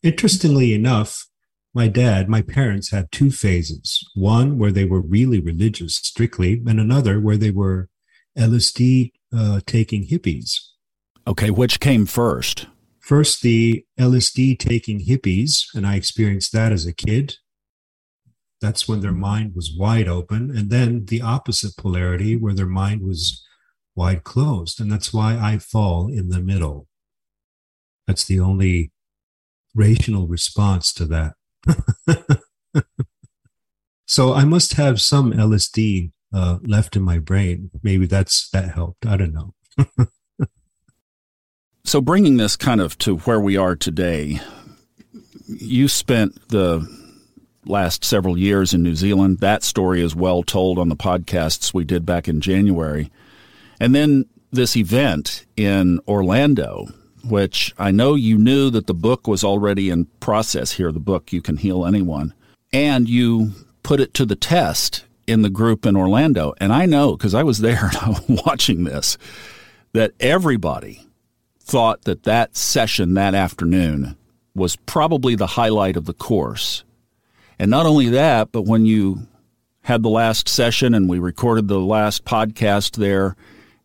Interestingly 0.02 0.74
enough, 0.74 1.28
my 1.76 1.88
dad, 1.88 2.30
my 2.30 2.42
parents 2.42 2.92
had 2.92 3.12
two 3.12 3.30
phases 3.30 4.04
one 4.16 4.58
where 4.58 4.72
they 4.72 4.86
were 4.86 5.02
really 5.02 5.40
religious 5.40 5.96
strictly, 5.96 6.62
and 6.66 6.80
another 6.80 7.20
where 7.20 7.38
they 7.38 7.52
were 7.52 7.90
LSD 8.38 9.12
uh, 9.36 9.60
taking 9.66 10.08
hippies. 10.08 10.60
Okay, 11.28 11.52
which 11.52 11.80
came 11.80 12.06
first? 12.06 12.68
First, 13.00 13.42
the 13.42 13.86
LSD 14.00 14.58
taking 14.58 15.06
hippies, 15.06 15.66
and 15.76 15.86
I 15.86 15.96
experienced 15.96 16.54
that 16.54 16.72
as 16.72 16.88
a 16.88 16.94
kid 16.94 17.36
that's 18.62 18.88
when 18.88 19.02
their 19.02 19.12
mind 19.12 19.54
was 19.56 19.76
wide 19.78 20.08
open. 20.08 20.56
And 20.56 20.70
then 20.70 21.06
the 21.06 21.22
opposite 21.22 21.78
polarity, 21.78 22.36
where 22.36 22.54
their 22.54 22.66
mind 22.66 23.02
was 23.02 23.46
wide 23.96 24.24
closed. 24.24 24.80
And 24.80 24.92
that's 24.92 25.14
why 25.14 25.38
I 25.38 25.60
fall 25.60 26.08
in 26.08 26.30
the 26.30 26.42
middle. 26.42 26.88
That's 28.08 28.26
the 28.26 28.40
only 28.40 28.92
rational 29.74 30.28
response 30.28 30.94
to 30.94 31.06
that. 31.06 31.34
so 34.06 34.34
I 34.34 34.46
must 34.46 34.74
have 34.74 35.02
some 35.02 35.34
LSD 35.34 36.12
uh, 36.34 36.60
left 36.64 36.96
in 36.96 37.02
my 37.02 37.20
brain. 37.20 37.72
Maybe 37.84 38.06
that's 38.06 38.50
that 38.50 38.74
helped. 38.74 39.06
I 39.06 39.18
don't 39.18 39.34
know. 39.34 39.54
so 41.84 42.02
bringing 42.02 42.38
this 42.38 42.56
kind 42.56 42.82
of 42.82 42.98
to 43.00 43.18
where 43.18 43.40
we 43.40 43.58
are 43.58 43.76
today, 43.76 44.40
you 45.48 45.88
spent 45.88 46.50
the 46.50 46.88
last 47.66 48.04
several 48.04 48.38
years 48.38 48.74
in 48.74 48.84
New 48.84 48.96
Zealand. 48.96 49.40
That 49.40 49.64
story 49.64 50.02
is 50.02 50.16
well 50.16 50.44
told 50.44 50.78
on 50.78 50.90
the 50.90 50.96
podcasts 50.96 51.74
we 51.74 51.84
did 51.84 52.06
back 52.06 52.28
in 52.28 52.42
January. 52.42 53.12
And 53.80 53.94
then 53.94 54.26
this 54.52 54.76
event 54.76 55.46
in 55.58 56.00
Orlando, 56.08 56.88
which 57.28 57.74
I 57.78 57.92
know 57.92 58.16
you 58.16 58.38
knew 58.38 58.70
that 58.70 58.88
the 58.88 58.94
book 58.94 59.28
was 59.28 59.44
already 59.44 59.90
in 59.90 60.06
process 60.20 60.74
here, 60.74 60.92
the 60.92 61.00
book 61.00 61.32
You 61.32 61.42
Can 61.42 61.58
Heal 61.58 61.86
Anyone, 61.86 62.34
and 62.72 63.08
you 63.10 63.52
put 63.84 64.00
it 64.00 64.14
to 64.16 64.26
the 64.26 64.36
test 64.36 65.06
in 65.28 65.42
the 65.42 65.50
group 65.50 65.86
in 65.86 65.96
Orlando. 65.96 66.54
And 66.60 66.72
I 66.72 66.86
know 66.86 67.16
because 67.16 67.34
I 67.34 67.44
was 67.44 67.60
there 67.60 67.92
watching 68.28 68.84
this 68.84 69.18
that 69.94 70.14
everybody 70.20 71.08
thought 71.60 72.04
that 72.04 72.24
that 72.24 72.56
session 72.56 73.14
that 73.16 73.34
afternoon 73.34 74.16
was 74.54 74.76
probably 74.76 75.36
the 75.36 75.48
highlight 75.48 75.98
of 75.98 76.06
the 76.06 76.14
course 76.14 76.84
and 77.58 77.72
not 77.72 77.86
only 77.86 78.10
that, 78.10 78.52
but 78.52 78.64
when 78.64 78.86
you 78.86 79.28
had 79.82 80.04
the 80.04 80.10
last 80.10 80.50
session 80.50 80.94
and 80.94 81.08
we 81.08 81.20
recorded 81.20 81.68
the 81.68 81.80
last 81.80 82.26
podcast 82.26 82.98
there 82.98 83.36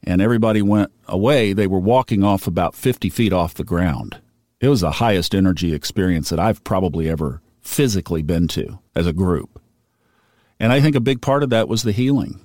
and 0.04 0.20
everybody 0.20 0.62
went 0.62 0.92
away, 1.06 1.52
they 1.52 1.66
were 1.66 1.78
walking 1.78 2.24
off 2.24 2.46
about 2.46 2.74
50 2.74 3.10
feet 3.10 3.32
off 3.32 3.54
the 3.54 3.64
ground. 3.64 4.20
It 4.60 4.68
was 4.68 4.80
the 4.80 4.92
highest 4.92 5.34
energy 5.34 5.74
experience 5.74 6.28
that 6.30 6.40
I've 6.40 6.62
probably 6.64 7.08
ever 7.08 7.40
physically 7.60 8.22
been 8.22 8.48
to 8.48 8.78
as 8.94 9.06
a 9.06 9.12
group. 9.12 9.60
And 10.58 10.72
I 10.72 10.80
think 10.80 10.94
a 10.96 11.00
big 11.00 11.22
part 11.22 11.42
of 11.42 11.50
that 11.50 11.68
was 11.68 11.82
the 11.82 11.92
healing. 11.92 12.40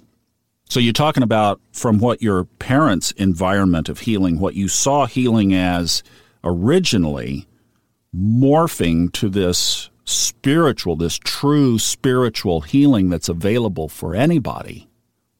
So 0.70 0.80
you're 0.80 0.94
talking 0.94 1.24
about 1.24 1.62
from 1.72 2.00
what 2.00 2.22
your 2.22 2.46
parents' 2.46 3.12
environment 3.12 3.90
of 3.90 4.00
healing, 4.00 4.40
what 4.40 4.56
you 4.56 4.68
saw 4.68 5.06
healing 5.06 5.54
as 5.54 6.02
originally 6.44 7.48
morphing 8.16 9.12
to 9.14 9.30
this 9.30 9.90
spiritual, 10.06 10.96
this 10.96 11.18
true 11.18 11.78
spiritual 11.78 12.62
healing 12.62 13.10
that's 13.10 13.30
available 13.30 13.90
for 13.90 14.16
anybody. 14.16 14.88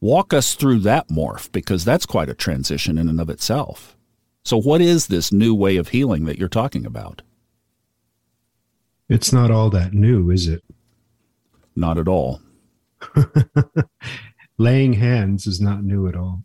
Walk 0.02 0.34
us 0.34 0.56
through 0.56 0.80
that 0.80 1.08
morph 1.10 1.52
because 1.52 1.86
that's 1.86 2.06
quite 2.06 2.30
a 2.30 2.36
transition 2.36 2.98
in 2.98 3.08
and 3.08 3.20
of 3.20 3.30
itself. 3.30 3.96
So, 4.44 4.62
what 4.62 4.82
is 4.82 5.08
this 5.08 5.32
new 5.32 5.56
way 5.56 5.78
of 5.78 5.90
healing 5.90 6.26
that 6.26 6.38
you're 6.38 6.50
talking 6.50 6.86
about? 6.86 7.22
It's 9.10 9.32
not 9.32 9.52
all 9.52 9.70
that 9.72 9.94
new, 9.94 10.30
is 10.30 10.48
it? 10.48 10.64
Not 11.76 11.98
at 11.98 12.08
all. 12.08 12.42
Laying 14.58 14.94
hands 14.94 15.48
is 15.48 15.60
not 15.60 15.84
new 15.84 16.08
at 16.08 16.16
all. 16.16 16.44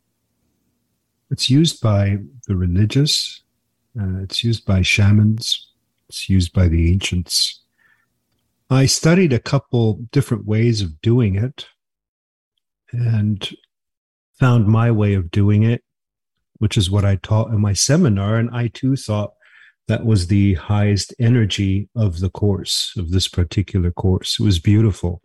It's 1.31 1.49
used 1.49 1.81
by 1.81 2.19
the 2.49 2.57
religious, 2.57 3.43
uh, 3.99 4.19
it's 4.23 4.43
used 4.43 4.67
by 4.67 4.83
shamans, 4.83 5.69
it's 6.09 6.29
used 6.29 6.53
by 6.53 6.69
the 6.69 6.91
ancients. 6.91 7.61
I 8.69 8.87
studied 8.87 9.33
a 9.33 9.39
couple 9.39 9.95
different 10.11 10.45
ways 10.45 10.83
of 10.83 11.01
doing 11.03 11.37
it 11.37 11.67
and 12.93 13.49
found 14.39 14.67
my 14.67 14.91
way 14.91 15.15
of 15.15 15.31
doing 15.31 15.63
it, 15.63 15.83
which 16.59 16.77
is 16.77 16.91
what 16.91 17.05
I 17.05 17.17
taught 17.17 17.51
in 17.51 17.61
my 17.61 17.73
seminar. 17.73 18.37
And 18.37 18.51
I 18.53 18.69
too 18.69 18.97
thought 18.97 19.33
that 19.89 20.05
was 20.05 20.29
the 20.29 20.55
highest 20.55 21.15
energy 21.19 21.89
of 21.97 22.21
the 22.21 22.31
course, 22.31 22.93
of 22.97 23.11
this 23.11 23.29
particular 23.29 23.91
course. 23.91 24.39
It 24.39 24.45
was 24.45 24.59
beautiful. 24.59 25.21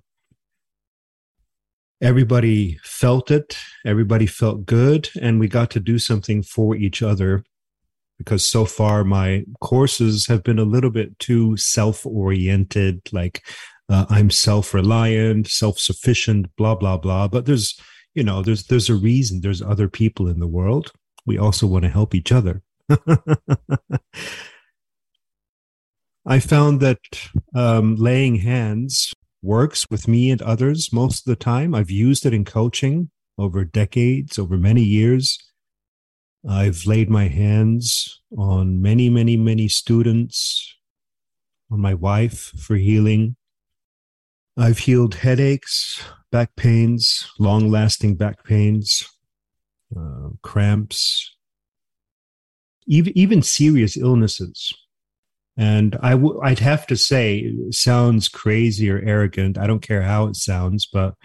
Everybody 2.02 2.78
felt 2.84 3.32
it, 3.32 3.58
everybody 3.86 4.26
felt 4.26 4.66
good, 4.66 5.10
and 5.22 5.40
we 5.40 5.48
got 5.48 5.72
to 5.72 5.80
do 5.80 5.98
something 5.98 6.44
for 6.44 6.76
each 6.76 7.02
other 7.02 7.44
because 8.18 8.46
so 8.48 8.66
far 8.66 9.04
my 9.04 9.44
courses 9.62 10.28
have 10.28 10.44
been 10.44 10.60
a 10.60 10.64
little 10.64 10.90
bit 10.90 11.18
too 11.20 11.56
self-oriented 11.58 13.02
like 13.12 13.46
uh, 13.90 14.06
i'm 14.10 14.30
self-reliant 14.30 15.48
self-sufficient 15.48 16.48
blah 16.56 16.76
blah 16.76 16.98
blah 16.98 17.28
but 17.28 17.46
there's 17.46 17.80
you 18.14 18.24
know 18.24 18.42
there's 18.42 18.64
there's 18.68 18.90
a 18.90 18.96
reason 18.96 19.42
there's 19.42 19.62
other 19.62 19.88
people 19.88 20.28
in 20.28 20.40
the 20.40 20.48
world 20.48 20.92
we 21.26 21.38
also 21.38 21.66
want 21.68 21.84
to 21.84 21.90
help 21.90 22.14
each 22.14 22.32
other. 22.32 22.62
I 26.28 26.40
found 26.40 26.80
that 26.82 27.00
um, 27.54 27.96
laying 27.96 28.36
hands 28.36 29.14
works 29.42 29.90
with 29.90 30.08
me 30.08 30.32
and 30.32 30.42
others 30.42 30.94
most 30.94 31.20
of 31.20 31.26
the 31.26 31.36
time. 31.36 31.76
I've 31.76 31.92
used 31.92 32.26
it 32.26 32.34
in 32.34 32.46
coaching 32.46 33.12
over 33.38 33.66
decades, 33.66 34.40
over 34.40 34.58
many 34.58 34.82
years. 34.82 35.38
I've 36.48 36.86
laid 36.86 37.10
my 37.10 37.28
hands 37.28 38.22
on 38.38 38.82
many, 38.82 39.10
many, 39.10 39.36
many 39.36 39.68
students, 39.68 40.76
on 41.72 41.80
my 41.80 41.94
wife 41.96 42.52
for 42.58 42.76
healing. 42.76 43.36
I've 44.58 44.80
healed 44.80 45.16
headaches, 45.16 46.02
back 46.32 46.56
pains, 46.56 47.30
long 47.40 47.70
lasting 47.70 48.16
back 48.16 48.44
pains, 48.44 49.04
uh, 49.96 50.30
cramps, 50.42 51.36
even, 52.88 53.18
even 53.18 53.42
serious 53.42 53.98
illnesses. 53.98 54.72
And 55.58 55.98
I 56.02 56.12
w- 56.12 56.40
I'd 56.42 56.60
have 56.60 56.88
to 56.88 56.98
say, 56.98 57.54
sounds 57.72 58.28
crazy 58.28 58.90
or 58.90 59.00
arrogant. 59.00 59.58
I 59.58 59.68
don't 59.68 59.82
care 59.82 60.04
how 60.04 60.28
it 60.28 60.36
sounds, 60.36 60.88
but 60.92 61.16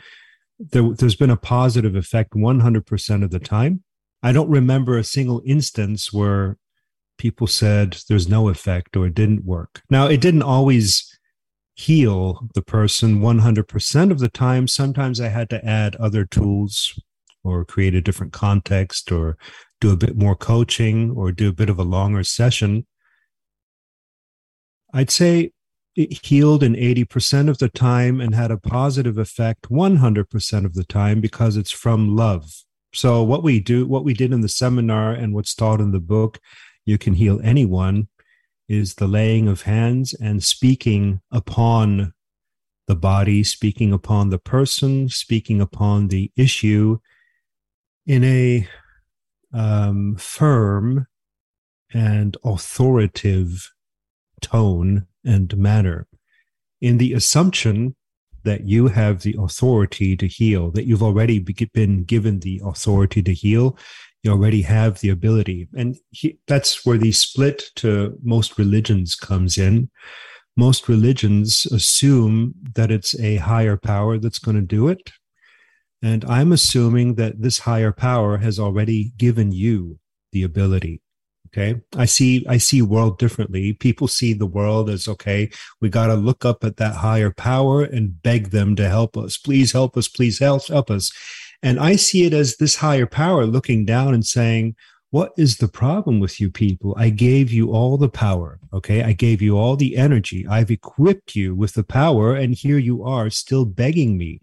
there, 0.58 0.88
there's 0.92 1.16
been 1.16 1.30
a 1.30 1.36
positive 1.36 1.96
effect 1.96 2.32
100% 2.32 3.24
of 3.24 3.30
the 3.30 3.40
time. 3.40 3.82
I 4.22 4.32
don't 4.32 4.50
remember 4.50 4.98
a 4.98 5.04
single 5.04 5.42
instance 5.46 6.12
where 6.12 6.58
people 7.16 7.46
said 7.46 7.98
there's 8.08 8.28
no 8.28 8.48
effect 8.48 8.96
or 8.96 9.06
it 9.06 9.14
didn't 9.14 9.44
work. 9.44 9.82
Now, 9.90 10.06
it 10.06 10.20
didn't 10.20 10.42
always 10.42 11.18
heal 11.80 12.48
the 12.54 12.62
person 12.62 13.20
100% 13.20 14.10
of 14.10 14.18
the 14.18 14.28
time. 14.28 14.68
Sometimes 14.68 15.20
I 15.20 15.28
had 15.28 15.48
to 15.50 15.64
add 15.64 15.96
other 15.96 16.24
tools 16.24 16.98
or 17.42 17.64
create 17.64 17.94
a 17.94 18.02
different 18.02 18.32
context 18.32 19.10
or 19.10 19.38
do 19.80 19.90
a 19.92 19.96
bit 19.96 20.16
more 20.16 20.36
coaching 20.36 21.10
or 21.10 21.32
do 21.32 21.48
a 21.48 21.54
bit 21.54 21.70
of 21.70 21.78
a 21.78 21.84
longer 21.84 22.22
session. 22.22 22.86
I'd 24.92 25.10
say 25.10 25.52
it 25.96 26.26
healed 26.26 26.62
in 26.62 26.74
80% 26.74 27.48
of 27.48 27.58
the 27.58 27.68
time 27.68 28.20
and 28.20 28.34
had 28.34 28.50
a 28.50 28.58
positive 28.58 29.16
effect 29.16 29.70
100% 29.70 30.64
of 30.64 30.74
the 30.74 30.84
time 30.84 31.20
because 31.20 31.56
it's 31.56 31.70
from 31.70 32.14
love. 32.14 32.50
So 32.92 33.22
what 33.22 33.42
we 33.42 33.60
do, 33.60 33.86
what 33.86 34.04
we 34.04 34.14
did 34.14 34.32
in 34.32 34.40
the 34.40 34.48
seminar 34.48 35.12
and 35.12 35.34
what's 35.34 35.54
taught 35.54 35.80
in 35.80 35.92
the 35.92 36.00
book, 36.00 36.38
you 36.84 36.98
can 36.98 37.14
heal 37.14 37.40
anyone, 37.42 38.08
is 38.70 38.94
the 38.94 39.08
laying 39.08 39.48
of 39.48 39.62
hands 39.62 40.14
and 40.14 40.44
speaking 40.44 41.20
upon 41.32 42.14
the 42.86 42.94
body, 42.94 43.42
speaking 43.42 43.92
upon 43.92 44.30
the 44.30 44.38
person, 44.38 45.08
speaking 45.08 45.60
upon 45.60 46.06
the 46.06 46.30
issue 46.36 46.98
in 48.06 48.22
a 48.22 48.68
um, 49.52 50.14
firm 50.14 51.08
and 51.92 52.36
authoritative 52.44 53.72
tone 54.40 55.06
and 55.24 55.56
manner 55.56 56.06
in 56.80 56.98
the 56.98 57.12
assumption 57.12 57.96
that 58.44 58.68
you 58.68 58.86
have 58.86 59.22
the 59.22 59.34
authority 59.38 60.16
to 60.16 60.28
heal, 60.28 60.70
that 60.70 60.86
you've 60.86 61.02
already 61.02 61.40
been 61.74 62.04
given 62.04 62.38
the 62.38 62.60
authority 62.64 63.20
to 63.20 63.34
heal. 63.34 63.76
You 64.22 64.32
already 64.32 64.62
have 64.62 65.00
the 65.00 65.08
ability. 65.08 65.68
And 65.76 65.96
he, 66.10 66.38
that's 66.46 66.84
where 66.84 66.98
the 66.98 67.12
split 67.12 67.70
to 67.76 68.18
most 68.22 68.58
religions 68.58 69.14
comes 69.14 69.56
in. 69.56 69.90
Most 70.56 70.88
religions 70.88 71.66
assume 71.66 72.54
that 72.74 72.90
it's 72.90 73.18
a 73.18 73.36
higher 73.36 73.76
power 73.76 74.18
that's 74.18 74.38
going 74.38 74.56
to 74.56 74.62
do 74.62 74.88
it. 74.88 75.10
And 76.02 76.24
I'm 76.24 76.52
assuming 76.52 77.14
that 77.16 77.40
this 77.40 77.60
higher 77.60 77.92
power 77.92 78.38
has 78.38 78.58
already 78.58 79.12
given 79.16 79.52
you 79.52 79.98
the 80.32 80.42
ability 80.42 81.00
okay 81.52 81.80
i 81.96 82.04
see 82.04 82.44
i 82.48 82.56
see 82.56 82.80
world 82.82 83.18
differently 83.18 83.72
people 83.72 84.06
see 84.06 84.32
the 84.32 84.46
world 84.46 84.88
as 84.88 85.08
okay 85.08 85.50
we 85.80 85.88
got 85.88 86.06
to 86.06 86.14
look 86.14 86.44
up 86.44 86.64
at 86.64 86.76
that 86.76 86.94
higher 86.94 87.30
power 87.30 87.82
and 87.82 88.22
beg 88.22 88.50
them 88.50 88.76
to 88.76 88.88
help 88.88 89.16
us 89.16 89.36
please 89.36 89.72
help 89.72 89.96
us 89.96 90.08
please 90.08 90.38
help, 90.38 90.66
help 90.68 90.90
us 90.90 91.10
and 91.62 91.78
i 91.80 91.96
see 91.96 92.24
it 92.24 92.32
as 92.32 92.56
this 92.56 92.76
higher 92.76 93.06
power 93.06 93.46
looking 93.46 93.84
down 93.84 94.14
and 94.14 94.26
saying 94.26 94.74
what 95.10 95.32
is 95.36 95.56
the 95.56 95.66
problem 95.66 96.20
with 96.20 96.40
you 96.40 96.50
people? 96.50 96.94
I 96.96 97.10
gave 97.10 97.50
you 97.50 97.72
all 97.72 97.98
the 97.98 98.08
power 98.08 98.60
okay? 98.72 99.02
I 99.02 99.12
gave 99.12 99.42
you 99.42 99.58
all 99.58 99.76
the 99.76 99.96
energy. 99.96 100.46
I've 100.48 100.70
equipped 100.70 101.34
you 101.34 101.54
with 101.54 101.74
the 101.74 101.82
power 101.82 102.34
and 102.34 102.54
here 102.54 102.78
you 102.78 103.02
are 103.04 103.28
still 103.30 103.64
begging 103.64 104.16
me. 104.16 104.40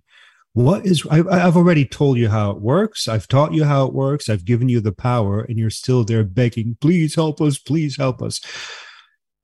What 0.54 0.86
is 0.86 1.06
I've, 1.10 1.56
already 1.56 1.86
told 1.86 2.18
you 2.18 2.30
how 2.30 2.52
it 2.52 2.60
works. 2.60 3.08
I've 3.08 3.28
taught 3.28 3.54
you 3.54 3.64
how 3.64 3.86
it 3.86 3.94
works. 3.94 4.28
I've 4.28 4.44
given 4.44 4.68
you 4.68 4.82
the 4.82 4.92
power 4.92 5.42
and 5.42 5.58
you're 5.58 5.70
still 5.70 6.04
there 6.04 6.24
begging 6.24 6.78
please 6.82 7.16
help 7.16 7.40
us 7.40 7.58
please 7.58 7.96
help 7.96 8.22
us 8.22 8.42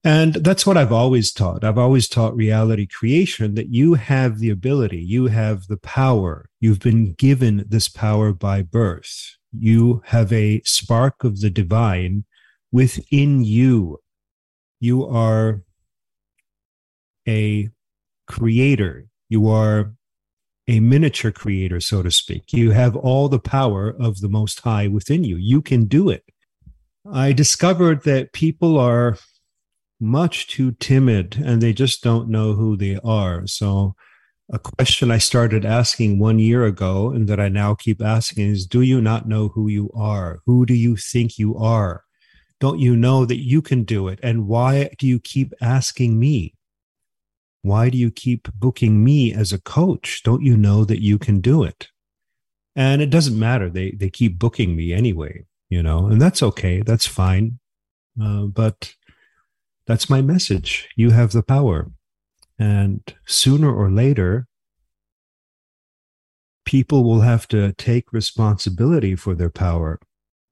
and 0.03 0.35
that's 0.35 0.65
what 0.65 0.77
i've 0.77 0.91
always 0.91 1.31
taught 1.31 1.63
i've 1.63 1.77
always 1.77 2.07
taught 2.07 2.35
reality 2.35 2.85
creation 2.85 3.55
that 3.55 3.69
you 3.69 3.93
have 3.93 4.39
the 4.39 4.49
ability 4.49 4.97
you 4.97 5.27
have 5.27 5.67
the 5.67 5.77
power 5.77 6.49
you've 6.59 6.79
been 6.79 7.13
given 7.13 7.65
this 7.67 7.87
power 7.87 8.33
by 8.33 8.61
birth 8.61 9.37
you 9.57 10.01
have 10.05 10.31
a 10.33 10.61
spark 10.61 11.23
of 11.23 11.39
the 11.41 11.49
divine 11.49 12.25
within 12.71 13.43
you 13.43 13.99
you 14.79 15.05
are 15.05 15.61
a 17.27 17.69
creator 18.27 19.05
you 19.29 19.49
are 19.49 19.93
a 20.67 20.79
miniature 20.79 21.31
creator, 21.31 21.79
so 21.79 22.01
to 22.01 22.11
speak. 22.11 22.53
You 22.53 22.71
have 22.71 22.95
all 22.95 23.27
the 23.27 23.39
power 23.39 23.93
of 23.99 24.21
the 24.21 24.29
Most 24.29 24.61
High 24.61 24.87
within 24.87 25.23
you. 25.23 25.35
You 25.37 25.61
can 25.61 25.85
do 25.85 26.09
it. 26.09 26.23
I 27.11 27.33
discovered 27.33 28.03
that 28.03 28.31
people 28.31 28.77
are 28.77 29.17
much 30.03 30.47
too 30.47 30.73
timid 30.73 31.41
and 31.43 31.61
they 31.61 31.73
just 31.73 32.03
don't 32.03 32.29
know 32.29 32.53
who 32.53 32.77
they 32.77 32.99
are. 33.03 33.47
So, 33.47 33.95
a 34.51 34.59
question 34.59 35.09
I 35.09 35.17
started 35.17 35.65
asking 35.65 36.19
one 36.19 36.37
year 36.37 36.65
ago 36.65 37.09
and 37.09 37.27
that 37.29 37.39
I 37.39 37.47
now 37.47 37.73
keep 37.73 38.01
asking 38.01 38.49
is 38.49 38.67
Do 38.67 38.81
you 38.81 39.01
not 39.01 39.27
know 39.27 39.47
who 39.47 39.67
you 39.67 39.89
are? 39.95 40.41
Who 40.45 40.65
do 40.65 40.73
you 40.73 40.97
think 40.97 41.39
you 41.39 41.57
are? 41.57 42.03
Don't 42.59 42.79
you 42.79 42.95
know 42.95 43.25
that 43.25 43.43
you 43.43 43.61
can 43.61 43.83
do 43.83 44.07
it? 44.07 44.19
And 44.21 44.47
why 44.47 44.89
do 44.97 45.07
you 45.07 45.19
keep 45.19 45.53
asking 45.61 46.19
me? 46.19 46.55
Why 47.61 47.89
do 47.89 47.97
you 47.97 48.11
keep 48.11 48.47
booking 48.53 49.03
me 49.03 49.33
as 49.33 49.53
a 49.53 49.61
coach? 49.61 50.21
Don't 50.23 50.43
you 50.43 50.57
know 50.57 50.83
that 50.85 51.01
you 51.01 51.17
can 51.17 51.39
do 51.39 51.63
it? 51.63 51.87
And 52.75 53.01
it 53.01 53.09
doesn't 53.09 53.39
matter. 53.39 53.69
They, 53.69 53.91
they 53.91 54.09
keep 54.09 54.37
booking 54.37 54.75
me 54.75 54.93
anyway, 54.93 55.45
you 55.69 55.81
know, 55.81 56.07
and 56.07 56.21
that's 56.21 56.43
okay. 56.43 56.81
That's 56.81 57.07
fine. 57.07 57.59
Uh, 58.21 58.43
but 58.43 58.93
that's 59.85 60.09
my 60.09 60.21
message. 60.21 60.89
You 60.95 61.11
have 61.11 61.31
the 61.31 61.43
power. 61.43 61.91
And 62.59 63.01
sooner 63.25 63.73
or 63.73 63.89
later, 63.89 64.47
people 66.65 67.03
will 67.03 67.21
have 67.21 67.47
to 67.49 67.73
take 67.73 68.13
responsibility 68.13 69.15
for 69.15 69.35
their 69.35 69.49
power. 69.49 69.99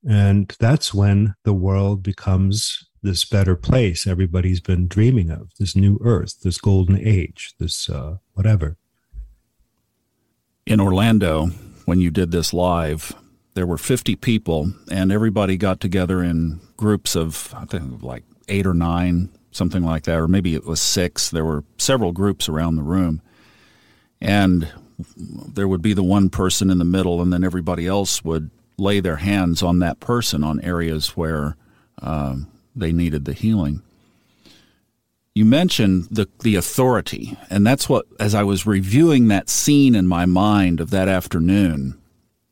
And 0.07 0.53
that's 0.59 0.93
when 0.93 1.35
the 1.43 1.53
world 1.53 2.03
becomes 2.03 2.87
this 3.03 3.25
better 3.25 3.55
place 3.55 4.05
everybody's 4.05 4.59
been 4.59 4.87
dreaming 4.87 5.31
of, 5.31 5.49
this 5.59 5.75
new 5.75 5.99
earth, 6.03 6.41
this 6.41 6.59
golden 6.59 6.99
age, 6.99 7.53
this 7.59 7.89
uh, 7.89 8.17
whatever. 8.33 8.77
In 10.67 10.79
Orlando, 10.79 11.47
when 11.85 11.99
you 11.99 12.11
did 12.11 12.31
this 12.31 12.53
live, 12.53 13.13
there 13.53 13.65
were 13.65 13.77
50 13.77 14.15
people, 14.17 14.71
and 14.91 15.11
everybody 15.11 15.57
got 15.57 15.79
together 15.79 16.23
in 16.23 16.61
groups 16.77 17.15
of, 17.15 17.53
I 17.57 17.65
think, 17.65 18.03
like 18.03 18.23
eight 18.51 18.67
or 18.67 18.73
nine, 18.73 19.29
something 19.51 19.83
like 19.83 20.03
that, 20.03 20.19
or 20.19 20.27
maybe 20.27 20.53
it 20.53 20.65
was 20.65 20.81
six. 20.81 21.29
There 21.29 21.45
were 21.45 21.63
several 21.77 22.11
groups 22.11 22.47
around 22.47 22.75
the 22.75 22.83
room. 22.83 23.21
And 24.21 24.71
there 25.17 25.67
would 25.67 25.81
be 25.81 25.93
the 25.93 26.03
one 26.03 26.29
person 26.29 26.69
in 26.69 26.77
the 26.77 26.85
middle, 26.85 27.21
and 27.21 27.33
then 27.33 27.43
everybody 27.43 27.87
else 27.87 28.23
would 28.23 28.51
lay 28.77 28.99
their 28.99 29.17
hands 29.17 29.63
on 29.63 29.79
that 29.79 29.99
person 29.99 30.43
on 30.43 30.59
areas 30.61 31.17
where 31.17 31.55
um, 32.01 32.47
they 32.75 32.91
needed 32.91 33.25
the 33.25 33.33
healing. 33.33 33.81
You 35.33 35.45
mentioned 35.45 36.07
the 36.11 36.27
the 36.41 36.55
authority, 36.55 37.37
and 37.49 37.65
that's 37.65 37.87
what 37.87 38.05
as 38.19 38.35
I 38.35 38.43
was 38.43 38.65
reviewing 38.65 39.29
that 39.29 39.49
scene 39.49 39.95
in 39.95 40.05
my 40.05 40.25
mind 40.25 40.81
of 40.81 40.89
that 40.89 41.07
afternoon, 41.07 41.97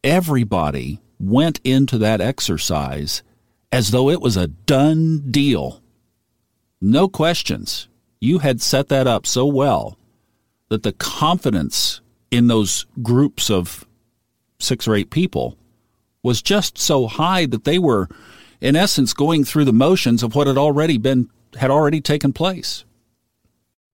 everybody 0.01 0.99
went 1.19 1.59
into 1.65 1.97
that 1.97 2.21
exercise 2.21 3.21
as 3.71 3.91
though 3.91 4.09
it 4.09 4.21
was 4.21 4.37
a 4.37 4.47
done 4.47 5.29
deal. 5.29 5.81
No 6.81 7.07
questions. 7.07 7.87
You 8.21 8.39
had 8.39 8.61
set 8.61 8.89
that 8.89 9.07
up 9.07 9.25
so 9.25 9.45
well 9.45 9.97
that 10.69 10.83
the 10.83 10.93
confidence 10.93 12.01
in 12.31 12.47
those 12.47 12.85
groups 13.01 13.49
of 13.49 13.85
six 14.59 14.87
or 14.87 14.95
eight 14.95 15.09
people 15.09 15.57
was 16.23 16.41
just 16.41 16.77
so 16.77 17.07
high 17.07 17.45
that 17.45 17.63
they 17.63 17.79
were 17.79 18.07
in 18.61 18.75
essence 18.75 19.13
going 19.13 19.43
through 19.43 19.65
the 19.65 19.73
motions 19.73 20.21
of 20.21 20.35
what 20.35 20.47
had 20.47 20.57
already 20.57 20.97
been 20.97 21.29
had 21.55 21.71
already 21.71 22.01
taken 22.01 22.31
place. 22.31 22.85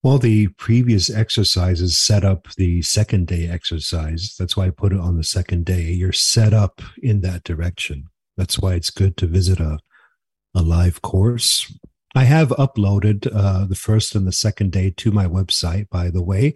Well, 0.04 0.19
the 0.19 0.50
previous 0.50 1.10
exercises 1.10 1.98
set 1.98 2.24
up 2.24 2.48
the 2.58 2.82
second 2.84 3.28
day 3.28 3.48
exercise. 3.48 4.36
That's 4.38 4.56
why 4.56 4.67
I 4.67 4.69
put 4.69 4.91
it 4.91 5.00
on 5.00 5.17
the 5.17 5.24
second 5.24 5.65
day. 5.65 5.84
You're 5.84 6.12
set 6.12 6.54
up 6.54 6.82
in 7.02 7.21
that 7.21 7.43
direction. 7.43 8.10
That's 8.38 8.60
why 8.60 8.74
it's 8.74 8.91
good 8.91 9.17
to 9.17 9.26
visit 9.26 9.60
a, 9.60 9.80
a 10.54 10.62
live 10.62 11.02
course. 11.02 11.74
I 12.15 12.23
have 12.23 12.49
uploaded 12.49 13.28
uh, 13.34 13.65
the 13.65 13.75
first 13.75 14.15
and 14.15 14.25
the 14.25 14.32
second 14.32 14.71
day 14.71 14.89
to 14.97 15.12
my 15.12 15.25
website, 15.25 15.89
by 15.89 16.10
the 16.10 16.23
way. 16.23 16.56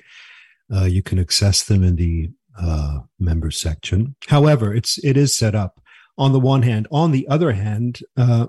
Uh, 0.74 0.86
you 0.86 1.04
can 1.04 1.20
access 1.20 1.64
them 1.64 1.84
in 1.84 1.98
the 1.98 2.30
uh, 2.60 3.00
member 3.20 3.52
section. 3.52 4.16
However, 4.28 4.74
it's 4.74 4.98
it 5.04 5.18
is 5.18 5.36
set 5.36 5.56
up 5.56 5.82
on 6.18 6.32
the 6.32 6.40
one 6.40 6.62
hand. 6.62 6.88
On 6.92 7.12
the 7.12 7.28
other 7.28 7.52
hand, 7.52 8.02
uh, 8.18 8.48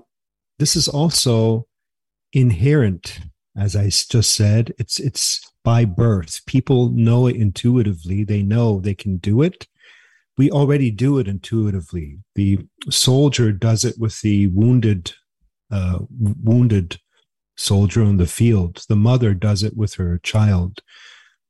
this 0.59 0.77
is 0.77 0.89
also 0.89 1.67
inherent, 2.33 3.21
as 3.57 3.75
I 3.75 3.87
just 3.87 4.35
said. 4.35 4.73
It's 4.79 5.01
it's 5.01 5.41
by 5.65 5.85
birth. 5.85 6.43
People 6.47 6.91
know 6.91 7.27
it 7.27 7.37
intuitively. 7.37 8.25
They 8.25 8.43
know 8.43 8.81
they 8.81 8.95
can 8.95 9.17
do 9.17 9.43
it. 9.43 9.67
We 10.37 10.51
already 10.51 10.91
do 10.91 11.19
it 11.19 11.29
intuitively. 11.29 12.19
The 12.35 12.61
soldier 12.89 13.53
does 13.53 13.85
it 13.85 13.97
with 13.99 14.21
the 14.21 14.47
wounded, 14.49 15.13
uh, 15.71 15.99
wounded 16.19 16.99
soldier 17.57 18.03
on 18.03 18.17
the 18.17 18.27
field. 18.27 18.85
The 18.89 18.97
mother 18.97 19.35
does 19.35 19.63
it 19.63 19.77
with 19.77 19.95
her 19.95 20.19
child. 20.23 20.81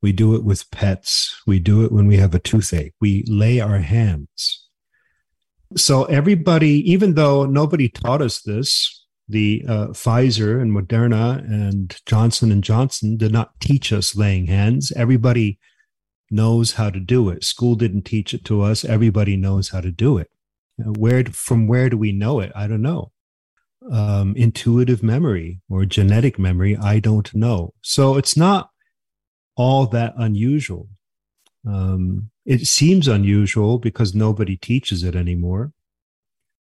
We 0.01 0.11
do 0.11 0.35
it 0.35 0.43
with 0.43 0.69
pets. 0.71 1.41
We 1.45 1.59
do 1.59 1.85
it 1.85 1.91
when 1.91 2.07
we 2.07 2.17
have 2.17 2.33
a 2.33 2.39
toothache. 2.39 2.93
We 2.99 3.23
lay 3.27 3.59
our 3.59 3.77
hands. 3.77 4.67
So 5.77 6.05
everybody, 6.05 6.91
even 6.91 7.13
though 7.13 7.45
nobody 7.45 7.87
taught 7.87 8.21
us 8.21 8.41
this, 8.41 9.05
the 9.29 9.63
uh, 9.67 9.87
Pfizer 9.87 10.61
and 10.61 10.75
Moderna 10.75 11.39
and 11.39 11.97
Johnson 12.05 12.51
and 12.51 12.63
Johnson 12.63 13.15
did 13.15 13.31
not 13.31 13.57
teach 13.61 13.93
us 13.93 14.15
laying 14.15 14.47
hands. 14.47 14.91
Everybody 14.91 15.59
knows 16.29 16.73
how 16.73 16.89
to 16.89 16.99
do 16.99 17.29
it. 17.29 17.43
School 17.43 17.75
didn't 17.75 18.03
teach 18.03 18.33
it 18.33 18.43
to 18.45 18.61
us. 18.61 18.83
Everybody 18.83 19.37
knows 19.37 19.69
how 19.69 19.81
to 19.81 19.91
do 19.91 20.17
it. 20.17 20.29
Where 20.77 21.23
from 21.25 21.67
where 21.67 21.89
do 21.89 21.97
we 21.97 22.11
know 22.11 22.39
it? 22.39 22.51
I 22.55 22.67
don't 22.67 22.81
know. 22.81 23.11
Um, 23.89 24.35
intuitive 24.35 25.01
memory 25.01 25.59
or 25.67 25.85
genetic 25.85 26.37
memory, 26.37 26.77
I 26.77 26.99
don't 26.99 27.33
know. 27.33 27.73
So 27.81 28.15
it's 28.15 28.37
not 28.37 28.69
all 29.55 29.87
that 29.87 30.13
unusual. 30.17 30.87
Um, 31.65 32.29
it 32.45 32.67
seems 32.67 33.07
unusual 33.07 33.79
because 33.79 34.13
nobody 34.13 34.55
teaches 34.55 35.03
it 35.03 35.15
anymore 35.15 35.73